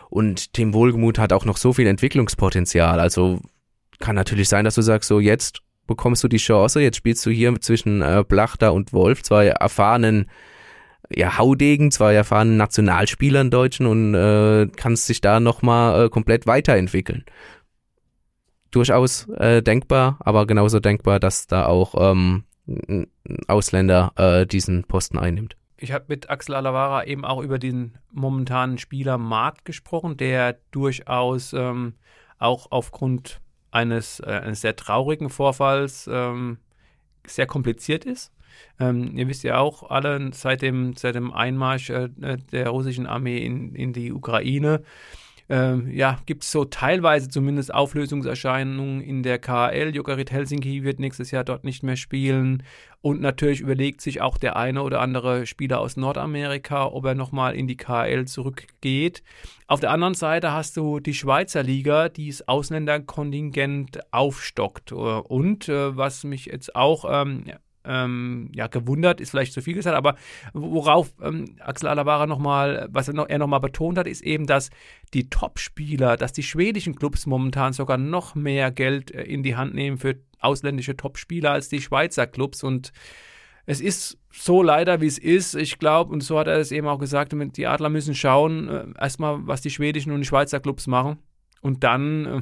[0.09, 2.99] Und Tim Wohlgemuth hat auch noch so viel Entwicklungspotenzial.
[2.99, 3.41] Also
[3.99, 7.31] kann natürlich sein, dass du sagst, so jetzt bekommst du die Chance, jetzt spielst du
[7.31, 10.29] hier zwischen äh, Blachter und Wolf, zwei erfahrenen
[11.11, 17.25] ja, Haudegen, zwei erfahrenen Nationalspielern Deutschen und äh, kannst dich da nochmal äh, komplett weiterentwickeln
[18.71, 23.07] durchaus äh, denkbar, aber genauso denkbar, dass da auch ähm, ein
[23.47, 25.55] Ausländer äh, diesen Posten einnimmt.
[25.77, 31.93] Ich habe mit Axel Alavara eben auch über den momentanen Spielermarkt gesprochen, der durchaus ähm,
[32.37, 33.39] auch aufgrund
[33.71, 36.57] eines, äh, eines sehr traurigen Vorfalls ähm,
[37.25, 38.31] sehr kompliziert ist.
[38.79, 42.09] Ähm, ihr wisst ja auch alle, seit dem, seit dem Einmarsch äh,
[42.51, 44.83] der russischen Armee in, in die Ukraine
[45.49, 49.95] ähm, ja, gibt es so teilweise zumindest Auflösungserscheinungen in der KL.
[49.95, 52.61] Jokerit Helsinki wird nächstes Jahr dort nicht mehr spielen.
[53.01, 57.55] Und natürlich überlegt sich auch der eine oder andere Spieler aus Nordamerika, ob er nochmal
[57.55, 59.23] in die KL zurückgeht.
[59.65, 64.91] Auf der anderen Seite hast du die Schweizer Liga, die das Ausländerkontingent aufstockt.
[64.91, 67.45] Und äh, was mich jetzt auch ähm,
[67.89, 70.15] ähm, ja, gewundert, ist vielleicht zu viel gesagt, aber
[70.53, 74.69] worauf ähm, Axel Alavara nochmal, was er, noch, nochmal betont hat, ist eben, dass
[75.13, 79.73] die Top-Spieler, dass die schwedischen Clubs momentan sogar noch mehr Geld äh, in die Hand
[79.73, 82.93] nehmen für ausländische Top-Spieler als die Schweizer Clubs und
[83.65, 85.53] es ist so leider, wie es ist.
[85.53, 88.85] Ich glaube, und so hat er es eben auch gesagt, die Adler müssen schauen, äh,
[88.97, 91.19] erstmal, was die schwedischen und die Schweizer Clubs machen.
[91.61, 92.41] Und dann äh,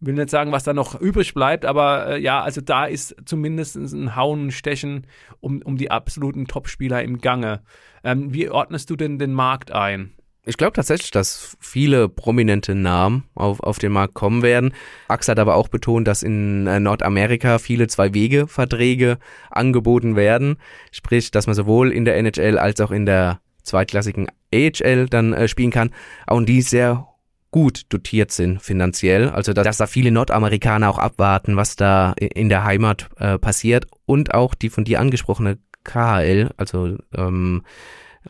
[0.00, 3.76] will nicht sagen, was da noch übrig bleibt, aber äh, ja, also da ist zumindest
[3.76, 5.06] ein Hauen Stechen
[5.40, 7.62] um, um die absoluten Topspieler im Gange.
[8.02, 10.12] Ähm, wie ordnest du denn den Markt ein?
[10.46, 14.72] Ich glaube tatsächlich, dass viele prominente Namen auf, auf den Markt kommen werden.
[15.06, 19.18] Axel hat aber auch betont, dass in äh, Nordamerika viele Zwei-Wege-Verträge
[19.50, 20.56] angeboten werden.
[20.92, 25.46] Sprich, dass man sowohl in der NHL als auch in der zweitklassigen AHL dann äh,
[25.46, 25.90] spielen kann.
[26.26, 27.06] Und die sehr
[27.50, 29.28] gut dotiert sind finanziell.
[29.28, 33.86] Also dass, da viele Nordamerikaner auch abwarten, was da in der Heimat äh, passiert.
[34.06, 37.62] Und auch die von dir angesprochene KHL, also ähm,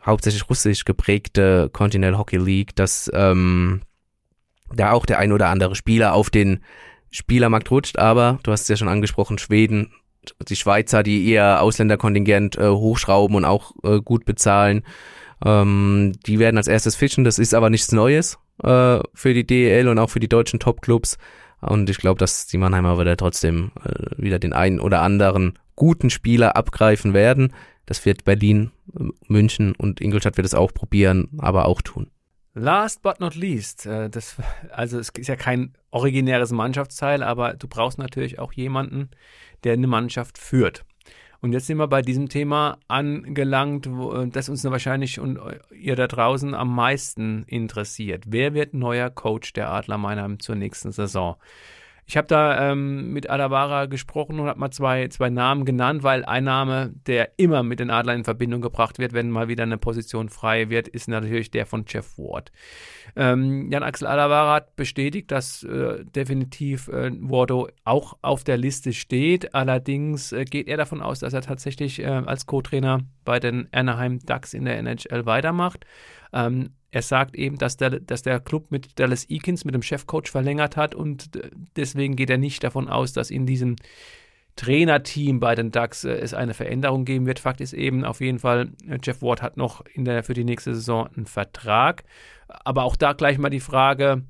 [0.05, 3.81] hauptsächlich russisch geprägte Continental Hockey League, dass ähm,
[4.73, 6.63] da auch der ein oder andere Spieler auf den
[7.09, 9.91] Spielermarkt rutscht, aber du hast es ja schon angesprochen, Schweden,
[10.47, 14.83] die Schweizer, die ihr Ausländerkontingent äh, hochschrauben und auch äh, gut bezahlen.
[15.43, 19.87] Ähm, die werden als erstes fischen, das ist aber nichts Neues äh, für die DEL
[19.87, 21.17] und auch für die deutschen Topclubs.
[21.61, 26.09] Und ich glaube, dass die Mannheimer wieder trotzdem äh, wieder den einen oder anderen guten
[26.09, 27.53] Spieler abgreifen werden.
[27.85, 28.71] Das wird Berlin,
[29.27, 32.09] München und Ingolstadt wird es auch probieren, aber auch tun.
[32.53, 34.35] Last but not least, äh, das,
[34.71, 39.09] also es ist ja kein originäres Mannschaftsteil, aber du brauchst natürlich auch jemanden,
[39.63, 40.83] der eine Mannschaft führt.
[41.41, 45.39] Und jetzt sind wir bei diesem Thema angelangt, wo, äh, das uns wahrscheinlich und
[45.71, 48.25] ihr da draußen am meisten interessiert.
[48.27, 51.37] Wer wird neuer Coach der Adler Meinheim zur nächsten Saison?
[52.05, 56.25] Ich habe da ähm, mit Alavara gesprochen und habe mal zwei, zwei Namen genannt, weil
[56.25, 59.77] ein Name, der immer mit den Adlern in Verbindung gebracht wird, wenn mal wieder eine
[59.77, 62.51] Position frei wird, ist natürlich der von Jeff Ward.
[63.15, 69.53] Ähm, Jan-Axel Alavara hat bestätigt, dass äh, definitiv äh, Wardo auch auf der Liste steht.
[69.53, 74.19] Allerdings äh, geht er davon aus, dass er tatsächlich äh, als Co-Trainer bei den Anaheim
[74.19, 75.85] Ducks in der NHL weitermacht.
[76.33, 80.29] Ähm, er sagt eben, dass der, dass der Club mit Dallas Eakins, mit dem Chefcoach,
[80.29, 81.29] verlängert hat und
[81.77, 83.77] deswegen geht er nicht davon aus, dass in diesem
[84.55, 87.39] Trainerteam bei den Ducks äh, es eine Veränderung geben wird.
[87.39, 90.43] Fakt ist eben auf jeden Fall, äh, Jeff Ward hat noch in der, für die
[90.43, 92.03] nächste Saison einen Vertrag.
[92.47, 94.23] Aber auch da gleich mal die Frage,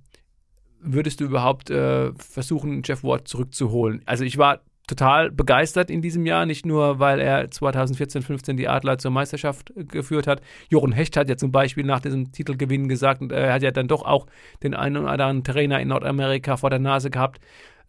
[0.79, 4.01] würdest du überhaupt äh, versuchen, Jeff Ward zurückzuholen?
[4.05, 8.67] Also ich war total begeistert in diesem Jahr, nicht nur, weil er 2014, 15 die
[8.67, 10.41] Adler zur Meisterschaft geführt hat.
[10.69, 13.87] Jochen Hecht hat ja zum Beispiel nach diesem Titelgewinn gesagt, und er hat ja dann
[13.87, 14.27] doch auch
[14.63, 17.39] den einen oder anderen Trainer in Nordamerika vor der Nase gehabt,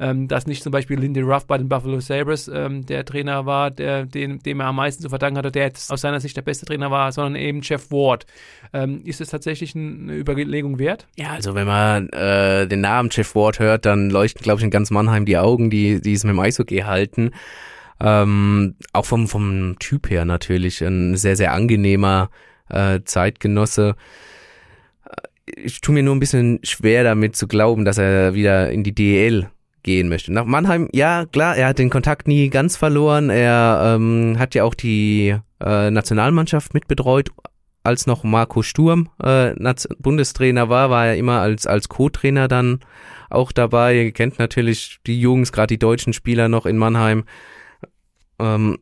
[0.03, 3.71] ähm, dass nicht zum Beispiel Lindy Ruff bei den Buffalo Sabres ähm, der Trainer war,
[3.71, 6.43] der, dem, dem er am meisten zu verdanken hatte, der jetzt aus seiner Sicht der
[6.43, 8.27] beste Trainer war, sondern eben Jeff Ward.
[8.73, 11.07] Ähm, ist es tatsächlich eine Überlegung wert?
[11.17, 14.71] Ja, also wenn man äh, den Namen Jeff Ward hört, dann leuchten, glaube ich, in
[14.71, 17.31] ganz Mannheim die Augen, die, die es mit dem Eishockey halten.
[18.01, 22.31] Ähm, auch vom, vom Typ her natürlich ein sehr, sehr angenehmer
[22.69, 23.95] äh, Zeitgenosse
[25.57, 28.95] ich tue mir nur ein bisschen schwer damit zu glauben, dass er wieder in die
[28.95, 29.51] DEL
[29.83, 30.33] gehen möchte.
[30.33, 33.31] Nach Mannheim, ja klar, er hat den Kontakt nie ganz verloren.
[33.31, 37.31] Er ähm, hat ja auch die äh, Nationalmannschaft mitbetreut.
[37.85, 39.55] Als noch Marco Sturm äh,
[39.99, 42.79] Bundestrainer war, war er immer als, als Co-Trainer dann
[43.29, 44.05] auch dabei.
[44.05, 47.25] Ihr kennt natürlich die Jungs, gerade die deutschen Spieler noch in Mannheim.
[48.39, 48.79] Ähm,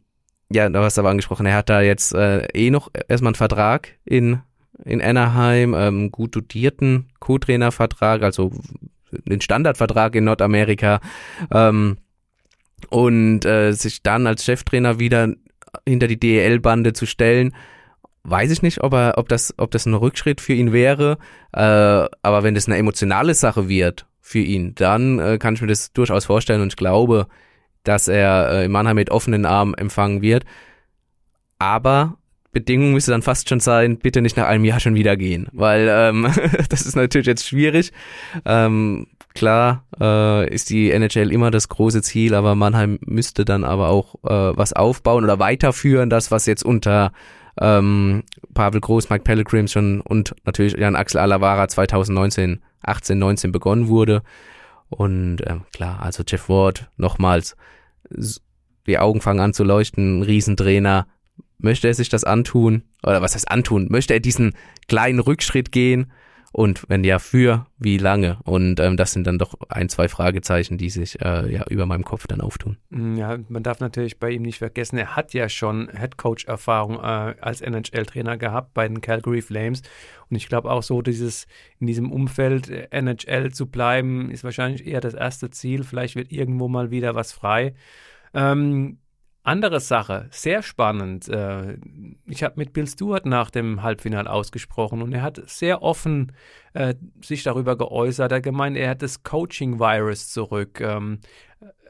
[0.52, 3.36] ja, da hast du aber angesprochen, er hat da jetzt äh, eh noch erstmal einen
[3.36, 4.40] Vertrag in,
[4.84, 8.52] in Anaheim, ähm, gut dotierten Co-Trainer-Vertrag, also
[9.12, 11.00] den Standardvertrag in Nordamerika
[11.52, 11.98] ähm,
[12.88, 15.34] und äh, sich dann als Cheftrainer wieder
[15.86, 17.54] hinter die DEL-Bande zu stellen,
[18.24, 21.18] weiß ich nicht, ob er, ob das, ob das ein Rückschritt für ihn wäre.
[21.52, 25.68] Äh, aber wenn das eine emotionale Sache wird für ihn, dann äh, kann ich mir
[25.68, 27.26] das durchaus vorstellen und ich glaube,
[27.84, 30.44] dass er äh, in Mannheim mit offenen Armen empfangen wird.
[31.58, 32.16] Aber
[32.52, 35.88] Bedingung müsste dann fast schon sein, bitte nicht nach einem Jahr schon wieder gehen, weil
[35.90, 36.28] ähm,
[36.68, 37.92] das ist natürlich jetzt schwierig.
[38.44, 43.88] Ähm, klar äh, ist die NHL immer das große Ziel, aber Mannheim müsste dann aber
[43.88, 47.12] auch äh, was aufbauen oder weiterführen, das was jetzt unter
[47.60, 48.24] ähm,
[48.54, 54.22] Pavel Groß, Mike Pellegrim schon und natürlich Jan Axel Alavara 2019, 18, 19 begonnen wurde.
[54.88, 57.56] Und äh, klar, also Jeff Ward nochmals,
[58.86, 61.06] die Augen fangen an zu leuchten, Riesentrainer,
[61.62, 62.82] Möchte er sich das antun?
[63.02, 63.88] Oder was heißt antun?
[63.90, 64.54] Möchte er diesen
[64.88, 66.12] kleinen Rückschritt gehen?
[66.52, 68.38] Und wenn ja, für wie lange?
[68.42, 72.04] Und ähm, das sind dann doch ein, zwei Fragezeichen, die sich äh, ja über meinem
[72.04, 72.76] Kopf dann auftun.
[72.90, 77.36] Mm, ja, man darf natürlich bei ihm nicht vergessen, er hat ja schon Headcoach-Erfahrung äh,
[77.40, 79.82] als NHL-Trainer gehabt bei den Calgary Flames.
[80.28, 81.46] Und ich glaube auch so, dieses
[81.78, 85.84] in diesem Umfeld äh, NHL zu bleiben, ist wahrscheinlich eher das erste Ziel.
[85.84, 87.74] Vielleicht wird irgendwo mal wieder was frei.
[88.34, 88.98] Ähm,
[89.42, 91.28] andere Sache, sehr spannend.
[91.28, 91.78] Äh,
[92.26, 96.32] ich habe mit Bill Stewart nach dem Halbfinale ausgesprochen und er hat sehr offen
[96.74, 98.32] äh, sich darüber geäußert.
[98.32, 100.80] Er hat gemeint, er hat das Coaching-Virus zurück.
[100.80, 101.20] Ähm,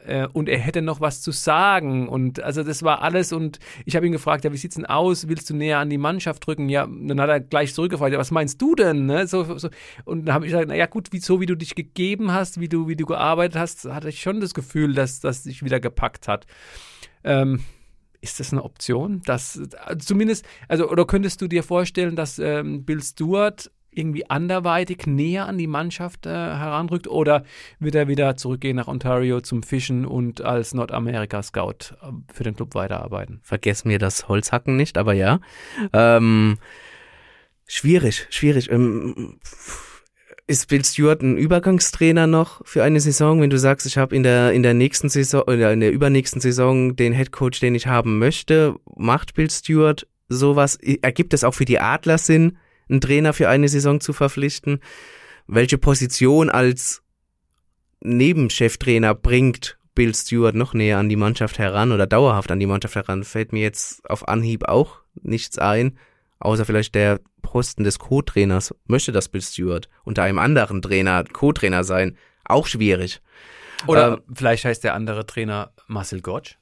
[0.06, 2.08] äh, und er hätte noch was zu sagen.
[2.08, 3.32] Und also das war alles.
[3.32, 5.28] Und ich habe ihn gefragt, ja, wie sieht's denn aus?
[5.28, 6.68] Willst du näher an die Mannschaft drücken?
[6.68, 9.06] Ja, dann hat er gleich zurückgefragt, ja, was meinst du denn?
[9.06, 9.26] Ne?
[9.26, 9.68] So, so.
[10.04, 12.60] Und dann habe ich gesagt, na ja, gut, wie, so wie du dich gegeben hast,
[12.60, 15.80] wie du, wie du gearbeitet hast, hatte ich schon das Gefühl, dass das dich wieder
[15.80, 16.46] gepackt hat.
[17.24, 17.60] Ähm,
[18.20, 19.22] ist das eine Option?
[19.24, 19.60] Dass
[19.98, 25.58] zumindest, also, oder könntest du dir vorstellen, dass ähm, Bill Stewart irgendwie anderweitig näher an
[25.58, 27.44] die Mannschaft äh, heranrückt oder
[27.80, 32.74] wird er wieder zurückgehen nach Ontario zum Fischen und als Nordamerika-Scout äh, für den Club
[32.74, 33.40] weiterarbeiten?
[33.42, 35.40] Vergessen mir das Holzhacken nicht, aber ja.
[35.92, 36.58] Ähm,
[37.66, 38.70] schwierig, schwierig.
[38.70, 39.40] Ähm,
[40.50, 44.24] ist Bill Stewart ein Übergangstrainer noch für eine Saison, wenn du sagst, ich habe in
[44.24, 47.86] der in der nächsten Saison oder in der übernächsten Saison den Head Coach, den ich
[47.86, 50.76] haben möchte, macht Bill Stewart sowas?
[51.02, 54.80] Ergibt es auch für die Adler Sinn, einen Trainer für eine Saison zu verpflichten?
[55.46, 57.02] Welche Position als
[58.00, 62.96] Nebencheftrainer bringt Bill Stewart noch näher an die Mannschaft heran oder dauerhaft an die Mannschaft
[62.96, 63.22] heran?
[63.22, 65.96] Fällt mir jetzt auf Anhieb auch nichts ein,
[66.40, 67.20] außer vielleicht der
[67.50, 68.72] Posten des Co-Trainers.
[68.86, 72.16] Möchte das Bill Stewart unter einem anderen Trainer Co-Trainer sein?
[72.44, 73.20] Auch schwierig.
[73.88, 76.56] Oder ähm, vielleicht heißt der andere Trainer Marcel Gottsch?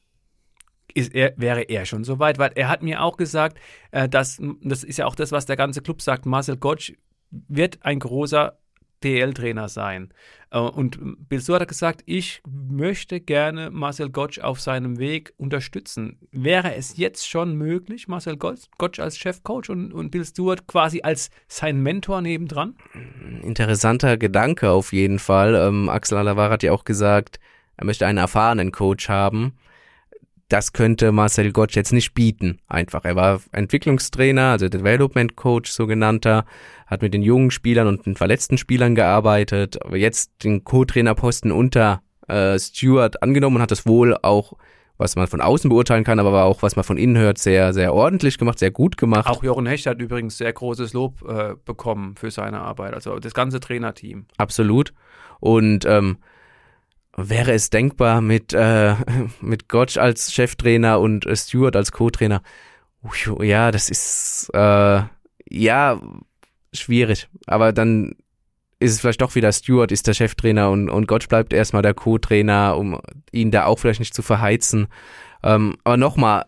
[0.95, 3.59] ist er, wäre er schon so weit, weil er hat mir auch gesagt,
[3.91, 6.95] äh, dass, das ist ja auch das, was der ganze Club sagt, Marcel Gottsch
[7.30, 8.59] wird ein großer
[9.05, 10.12] DL-Trainer sein.
[10.51, 16.18] Äh, und Bill Suhr hat gesagt, ich möchte gerne Marcel Gottsch auf seinem Weg unterstützen.
[16.30, 21.30] Wäre es jetzt schon möglich, Marcel Gottsch als Chefcoach und, und Bill Stewart quasi als
[21.46, 22.76] sein Mentor nebendran?
[23.42, 25.55] Interessanter Gedanke auf jeden Fall.
[25.55, 27.38] Ähm, Axel Alavar hat ja auch gesagt,
[27.76, 29.55] er möchte einen erfahrenen Coach haben
[30.49, 32.59] das könnte Marcel Gottsch jetzt nicht bieten.
[32.66, 33.05] Einfach.
[33.05, 36.46] Er war Entwicklungstrainer, also Development Coach sogenannter,
[36.89, 42.03] hat mit den jungen Spielern und den verletzten Spielern gearbeitet, aber jetzt den Co-Trainerposten unter
[42.26, 44.55] äh, Stewart angenommen und hat das wohl auch,
[44.97, 47.95] was man von außen beurteilen kann, aber auch was man von innen hört, sehr, sehr
[47.95, 49.28] ordentlich gemacht, sehr gut gemacht.
[49.28, 53.34] Auch Jochen Hecht hat übrigens sehr großes Lob äh, bekommen für seine Arbeit, also das
[53.34, 54.26] ganze Trainerteam.
[54.39, 54.95] Absolut.
[55.41, 56.16] Und ähm,
[57.16, 58.95] wäre es denkbar mit, äh,
[59.43, 62.43] mit Gotch als Cheftrainer und äh, Stewart als Co-Trainer?
[63.41, 65.03] Ja, das ist äh,
[65.49, 66.01] ja
[66.73, 67.29] schwierig.
[67.47, 68.14] Aber dann
[68.81, 71.95] ist es vielleicht doch wieder Stewart ist der Cheftrainer und, und Gotch bleibt erstmal der
[71.95, 73.01] Co-Trainer, um
[73.33, 74.87] ihn da auch vielleicht nicht zu verheizen.
[75.43, 76.45] Ähm, aber nochmal,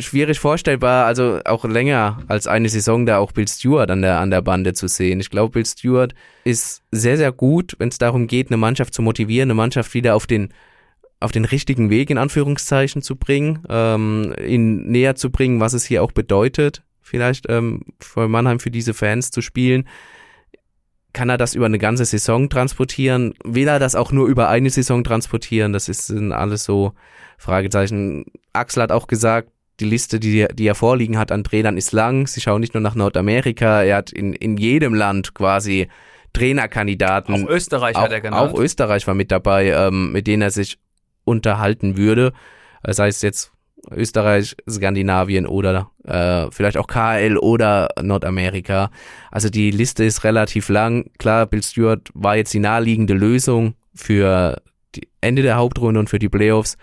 [0.00, 4.30] schwierig vorstellbar, also auch länger als eine Saison da auch Bill Stewart an der, an
[4.30, 5.20] der Bande zu sehen.
[5.20, 6.14] Ich glaube, Bill Stewart
[6.44, 10.16] ist sehr, sehr gut, wenn es darum geht, eine Mannschaft zu motivieren, eine Mannschaft wieder
[10.16, 10.52] auf den,
[11.20, 15.84] auf den richtigen Weg in Anführungszeichen zu bringen, ähm, ihn näher zu bringen, was es
[15.84, 19.86] hier auch bedeutet, vielleicht ähm, für Mannheim für diese Fans zu spielen.
[21.12, 23.34] Kann er das über eine ganze Saison transportieren?
[23.44, 25.72] Will er das auch nur über eine Saison transportieren?
[25.72, 26.94] Das ist, sind alles so
[27.38, 28.24] Fragezeichen.
[28.52, 29.50] Axel hat auch gesagt,
[29.80, 32.26] die Liste, die, die er vorliegen hat an Trainern, ist lang.
[32.26, 35.88] Sie schauen nicht nur nach Nordamerika, er hat in, in jedem Land quasi
[36.32, 37.44] Trainerkandidaten.
[37.44, 38.52] Auch Österreich auch, hat er genannt.
[38.52, 40.78] Auch Österreich war mit dabei, ähm, mit denen er sich
[41.24, 42.32] unterhalten würde.
[42.82, 43.53] Das heißt jetzt
[43.90, 48.90] Österreich, Skandinavien oder äh, vielleicht auch KL oder Nordamerika.
[49.30, 51.10] Also die Liste ist relativ lang.
[51.18, 54.60] Klar, Bill Stewart war jetzt die naheliegende Lösung für
[54.94, 56.76] die Ende der Hauptrunde und für die Playoffs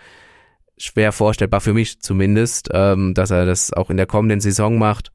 [0.78, 5.12] schwer vorstellbar für mich zumindest, ähm, dass er das auch in der kommenden Saison macht.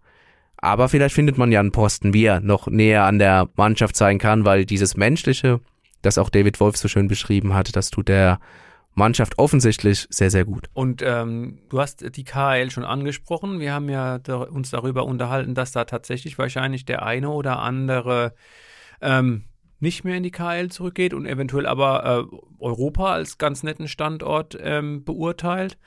[0.57, 4.17] Aber vielleicht findet man ja einen Posten, wie er noch näher an der Mannschaft sein
[4.17, 5.59] kann, weil dieses Menschliche,
[6.01, 8.39] das auch David Wolf so schön beschrieben hat, das tut der
[8.97, 10.69] Mannschaft offensichtlich sehr, sehr gut.
[10.73, 13.59] Und ähm, du hast die KL schon angesprochen.
[13.59, 18.33] Wir haben ja uns darüber unterhalten, dass da tatsächlich wahrscheinlich der eine oder andere
[18.99, 19.45] ähm,
[19.79, 24.57] nicht mehr in die KL zurückgeht und eventuell aber äh, Europa als ganz netten Standort
[24.59, 25.77] ähm, beurteilt.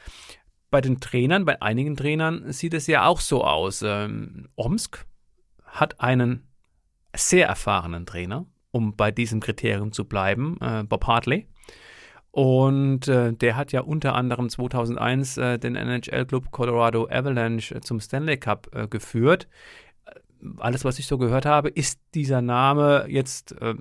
[0.70, 3.82] Bei den Trainern, bei einigen Trainern sieht es ja auch so aus.
[3.84, 5.04] Ähm, Omsk
[5.64, 6.46] hat einen
[7.16, 11.48] sehr erfahrenen Trainer, um bei diesem Kriterium zu bleiben, äh, Bob Hartley.
[12.32, 18.36] Und äh, der hat ja unter anderem 2001 äh, den NHL-Club Colorado Avalanche zum Stanley
[18.36, 19.48] Cup äh, geführt
[20.58, 23.74] alles, was ich so gehört habe, ist dieser Name jetzt, äh,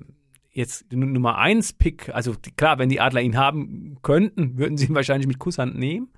[0.51, 2.09] jetzt Nummer 1 Pick.
[2.13, 5.77] Also die, klar, wenn die Adler ihn haben könnten, würden sie ihn wahrscheinlich mit Kusshand
[5.77, 6.09] nehmen.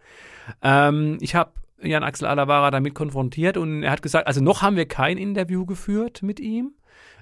[0.61, 1.51] Ähm, ich habe
[1.81, 5.65] Jan Axel Alavara damit konfrontiert und er hat gesagt, also noch haben wir kein Interview
[5.65, 6.73] geführt mit ihm.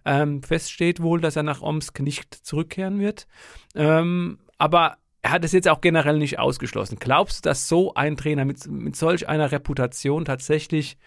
[0.05, 3.27] Ähm, fest steht wohl, dass er nach Omsk nicht zurückkehren wird.
[3.75, 6.97] Ähm, aber er hat es jetzt auch generell nicht ausgeschlossen.
[6.99, 10.97] Glaubst du, dass so ein Trainer mit, mit solch einer Reputation tatsächlich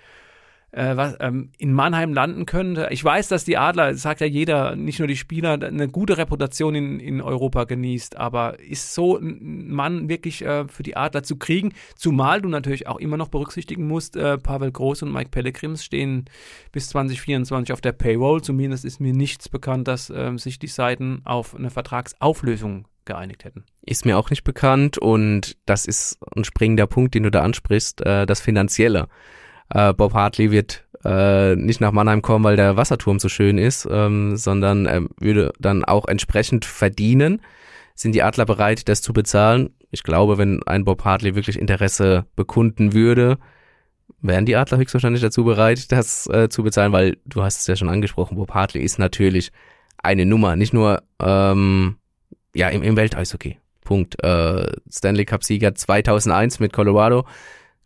[0.73, 2.89] äh, was, ähm, in Mannheim landen könnte.
[2.91, 6.75] Ich weiß, dass die Adler, sagt ja jeder, nicht nur die Spieler, eine gute Reputation
[6.75, 11.37] in, in Europa genießt, aber ist so ein Mann wirklich äh, für die Adler zu
[11.37, 15.85] kriegen, zumal du natürlich auch immer noch berücksichtigen musst, äh, Pavel Groß und Mike Pellegrims
[15.85, 16.25] stehen
[16.73, 18.41] bis 2024 auf der Payroll.
[18.43, 23.65] Zumindest ist mir nichts bekannt, dass äh, sich die Seiten auf eine Vertragsauflösung geeinigt hätten.
[23.83, 28.05] Ist mir auch nicht bekannt und das ist ein springender Punkt, den du da ansprichst,
[28.07, 29.09] äh, das Finanzielle
[29.75, 33.89] äh, Bob Hartley wird äh, nicht nach Mannheim kommen, weil der Wasserturm so schön ist,
[33.91, 37.41] ähm, sondern er würde dann auch entsprechend verdienen.
[37.95, 39.71] Sind die Adler bereit, das zu bezahlen?
[39.91, 43.39] Ich glaube, wenn ein Bob Hartley wirklich Interesse bekunden würde,
[44.21, 47.77] wären die Adler höchstwahrscheinlich dazu bereit, das äh, zu bezahlen, weil du hast es ja
[47.77, 49.53] schon angesprochen, Bob Hartley ist natürlich
[49.99, 51.97] eine Nummer, nicht nur ähm,
[52.55, 53.59] ja im, im Welteishockey.
[53.85, 54.23] Punkt.
[54.23, 57.25] Äh, Stanley Cup Sieger 2001 mit Colorado,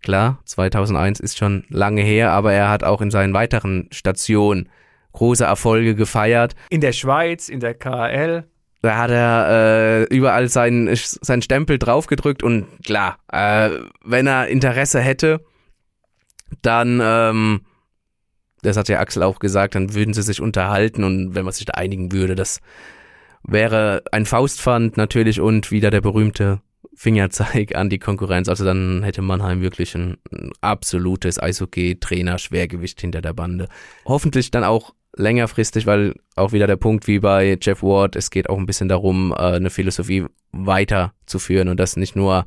[0.03, 4.69] Klar, 2001 ist schon lange her, aber er hat auch in seinen weiteren Stationen
[5.13, 6.55] große Erfolge gefeiert.
[6.71, 8.45] In der Schweiz, in der KL.
[8.83, 13.71] Da hat er äh, überall seinen, seinen Stempel draufgedrückt und klar, äh,
[14.05, 15.41] wenn er Interesse hätte,
[16.63, 17.63] dann, ähm,
[18.63, 21.65] das hat ja Axel auch gesagt, dann würden sie sich unterhalten und wenn man sich
[21.65, 22.61] da einigen würde, das
[23.47, 26.61] wäre ein Faustpfand natürlich und wieder der berühmte
[26.95, 28.49] Fingerzeig an die Konkurrenz.
[28.49, 33.69] Also dann hätte Mannheim wirklich ein, ein absolutes Eishockey-Trainer-Schwergewicht hinter der Bande.
[34.05, 38.49] Hoffentlich dann auch längerfristig, weil auch wieder der Punkt wie bei Jeff Ward, es geht
[38.49, 42.47] auch ein bisschen darum, äh, eine Philosophie weiterzuführen und das nicht nur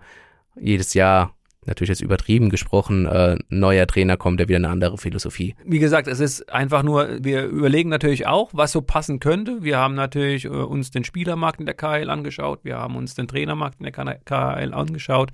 [0.59, 1.35] jedes Jahr
[1.69, 5.55] natürlich jetzt übertrieben gesprochen, äh, neuer Trainer kommt, der wieder eine andere Philosophie.
[5.63, 9.63] Wie gesagt, es ist einfach nur, wir überlegen natürlich auch, was so passen könnte.
[9.63, 13.27] Wir haben natürlich äh, uns den Spielermarkt in der KL angeschaut, wir haben uns den
[13.27, 15.31] Trainermarkt in der KL angeschaut.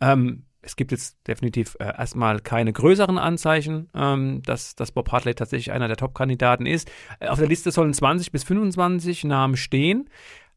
[0.00, 5.34] Ähm, es gibt jetzt definitiv äh, erstmal keine größeren Anzeichen, ähm, dass, dass Bob Hartley
[5.34, 6.90] tatsächlich einer der Top-Kandidaten ist.
[7.20, 10.10] Äh, auf der Liste sollen 20 bis 25 Namen stehen.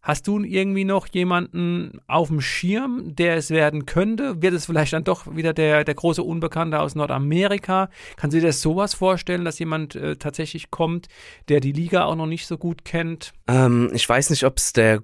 [0.09, 4.41] Hast du irgendwie noch jemanden auf dem Schirm, der es werden könnte?
[4.41, 7.91] Wird es vielleicht dann doch wieder der, der große Unbekannte aus Nordamerika?
[8.15, 11.09] Kannst du dir das sowas vorstellen, dass jemand äh, tatsächlich kommt,
[11.47, 13.33] der die Liga auch noch nicht so gut kennt?
[13.47, 15.03] Ähm, ich weiß nicht, ob es der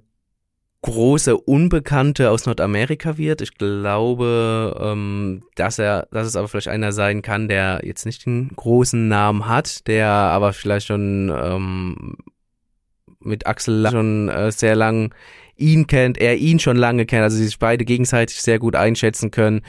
[0.81, 3.41] große Unbekannte aus Nordamerika wird.
[3.41, 8.25] Ich glaube, ähm, dass er, dass es aber vielleicht einer sein kann, der jetzt nicht
[8.25, 12.17] einen großen Namen hat, der aber vielleicht schon ähm,
[13.25, 15.13] mit Axel schon äh, sehr lang
[15.57, 19.31] ihn kennt, er ihn schon lange kennt, also sie sich beide gegenseitig sehr gut einschätzen
[19.31, 19.61] können,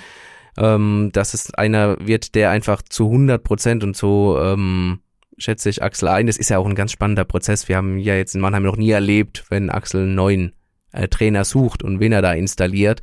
[0.58, 5.00] ähm, dass es einer wird, der einfach zu 100 Prozent und so ähm,
[5.38, 6.26] schätze ich Axel ein.
[6.26, 7.68] Das ist ja auch ein ganz spannender Prozess.
[7.68, 10.52] Wir haben ja jetzt in Mannheim noch nie erlebt, wenn Axel einen neuen
[10.92, 13.02] äh, Trainer sucht und wen er da installiert.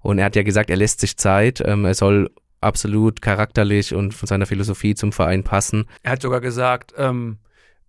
[0.00, 2.30] Und er hat ja gesagt, er lässt sich Zeit, ähm, er soll
[2.60, 5.86] absolut charakterlich und von seiner Philosophie zum Verein passen.
[6.02, 7.38] Er hat sogar gesagt, ähm,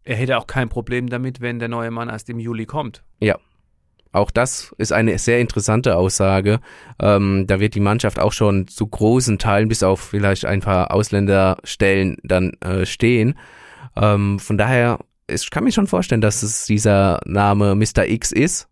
[0.03, 3.03] er hätte auch kein Problem damit, wenn der neue Mann erst im Juli kommt.
[3.19, 3.37] Ja.
[4.11, 6.59] Auch das ist eine sehr interessante Aussage.
[7.01, 10.91] Ähm, da wird die Mannschaft auch schon zu großen Teilen, bis auf vielleicht ein paar
[10.91, 13.33] Ausländerstellen, dann äh, stehen.
[13.95, 18.05] Ähm, von daher, ich kann mir schon vorstellen, dass es dieser Name Mr.
[18.05, 18.67] X ist.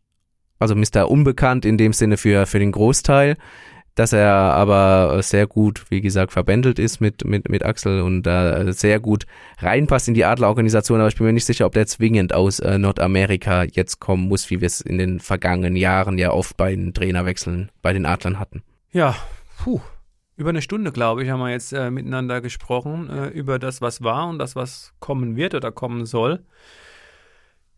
[0.60, 1.10] Also Mr.
[1.10, 3.36] Unbekannt in dem Sinne für, für den Großteil
[3.96, 8.72] dass er aber sehr gut, wie gesagt, verbändelt ist mit, mit, mit Axel und da
[8.72, 9.26] sehr gut
[9.60, 12.78] reinpasst in die Adlerorganisation, aber ich bin mir nicht sicher, ob der zwingend aus äh,
[12.78, 16.94] Nordamerika jetzt kommen muss, wie wir es in den vergangenen Jahren ja oft bei den
[16.94, 18.64] Trainerwechseln bei den Adlern hatten.
[18.92, 19.16] Ja,
[19.58, 19.82] puh.
[20.38, 24.02] Über eine Stunde, glaube ich, haben wir jetzt äh, miteinander gesprochen äh, über das, was
[24.02, 26.44] war und das, was kommen wird oder kommen soll.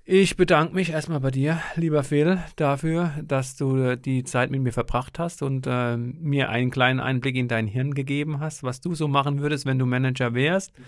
[0.06, 4.74] Ich bedanke mich erstmal bei dir, lieber Phil, dafür, dass du die Zeit mit mir
[4.74, 8.95] verbracht hast und äh, mir einen kleinen Einblick in dein Hirn gegeben hast, was du
[8.95, 10.78] so machen würdest, wenn du Manager wärst.
[10.78, 10.84] Mhm.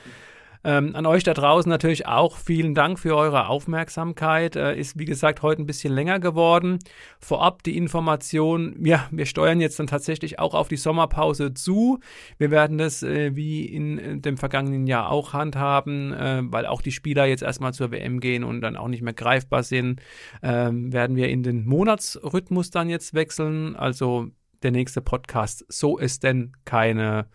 [0.66, 4.55] Ähm, an euch da draußen natürlich auch vielen Dank für eure Aufmerksamkeit.
[4.55, 6.80] Äh, ist wie gesagt heute ein bisschen länger geworden.
[7.20, 11.99] Vorab die Information, ja, wir steuern jetzt dann tatsächlich auch auf die Sommerpause zu.
[12.39, 16.82] Wir werden das äh, wie in äh, dem vergangenen Jahr auch handhaben, äh, weil auch
[16.82, 20.01] die Spieler jetzt erstmal zur WM gehen und dann auch nicht mehr greifbar sind.
[20.41, 23.76] Ähm, werden wir in den Monatsrhythmus dann jetzt wechseln.
[23.76, 24.32] Also
[24.66, 27.28] der nächste Podcast, so ist denn keine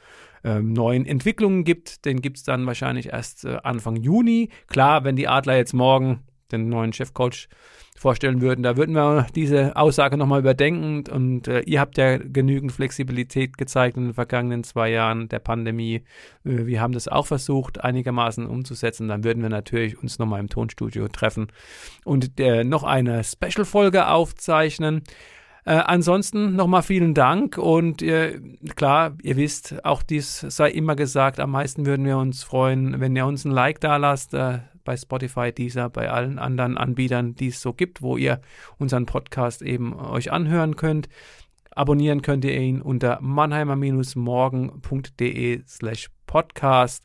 [0.44, 2.04] ähm, neuen Entwicklungen gibt.
[2.04, 4.50] Den gibt es dann wahrscheinlich erst äh, Anfang Juni.
[4.66, 6.20] Klar, wenn die Adler jetzt morgen
[6.52, 7.48] den neuen Chefcoach
[7.96, 11.04] vorstellen würden, da würden wir diese Aussage nochmal überdenken.
[11.12, 15.96] Und äh, ihr habt ja genügend Flexibilität gezeigt in den vergangenen zwei Jahren der Pandemie.
[16.44, 19.08] Äh, wir haben das auch versucht, einigermaßen umzusetzen.
[19.08, 21.48] Dann würden wir natürlich uns nochmal im Tonstudio treffen
[22.04, 25.02] und äh, noch eine Special-Folge aufzeichnen.
[25.64, 28.40] Äh, ansonsten nochmal vielen Dank und äh,
[28.76, 33.14] klar, ihr wisst, auch dies sei immer gesagt, am meisten würden wir uns freuen, wenn
[33.14, 37.48] ihr uns ein Like da lasst äh, bei Spotify, dieser, bei allen anderen Anbietern, die
[37.48, 38.40] es so gibt, wo ihr
[38.78, 41.08] unseren Podcast eben euch anhören könnt.
[41.72, 47.04] Abonnieren könnt ihr ihn unter mannheimer-morgen.de slash podcast.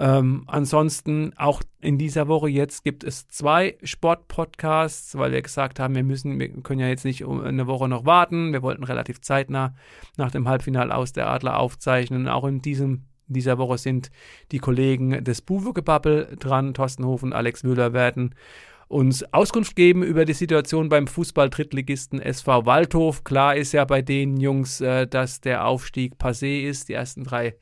[0.00, 5.96] Ähm, ansonsten auch in dieser Woche jetzt gibt es zwei Sportpodcasts, weil wir gesagt haben,
[5.96, 8.52] wir müssen, wir können ja jetzt nicht eine Woche noch warten.
[8.52, 9.74] Wir wollten relativ zeitnah
[10.16, 12.28] nach dem Halbfinale aus der Adler aufzeichnen.
[12.28, 14.10] Auch in diesem dieser Woche sind
[14.52, 16.74] die Kollegen des Buwe-Gebabbel dran.
[16.74, 18.34] Thorsten Hof und Alex Müller werden
[18.88, 23.22] uns Auskunft geben über die Situation beim Fußball-Drittligisten SV Waldhof.
[23.22, 26.88] Klar ist ja bei den Jungs, äh, dass der Aufstieg passé ist.
[26.88, 27.54] Die ersten drei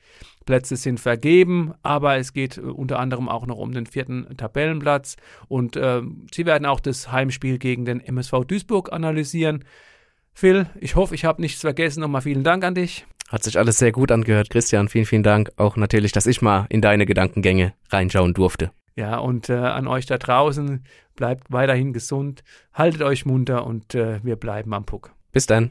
[0.46, 5.16] Plätze sind vergeben, aber es geht äh, unter anderem auch noch um den vierten Tabellenplatz
[5.48, 6.00] und äh,
[6.32, 9.64] sie werden auch das Heimspiel gegen den MSV Duisburg analysieren.
[10.32, 12.00] Phil, ich hoffe, ich habe nichts vergessen.
[12.00, 13.06] Nochmal vielen Dank an dich.
[13.28, 14.88] Hat sich alles sehr gut angehört, Christian.
[14.88, 15.50] Vielen, vielen Dank.
[15.56, 18.70] Auch natürlich, dass ich mal in deine Gedankengänge reinschauen durfte.
[18.94, 20.84] Ja, und äh, an euch da draußen,
[21.16, 25.12] bleibt weiterhin gesund, haltet euch munter und äh, wir bleiben am Puck.
[25.32, 25.70] Bis dann.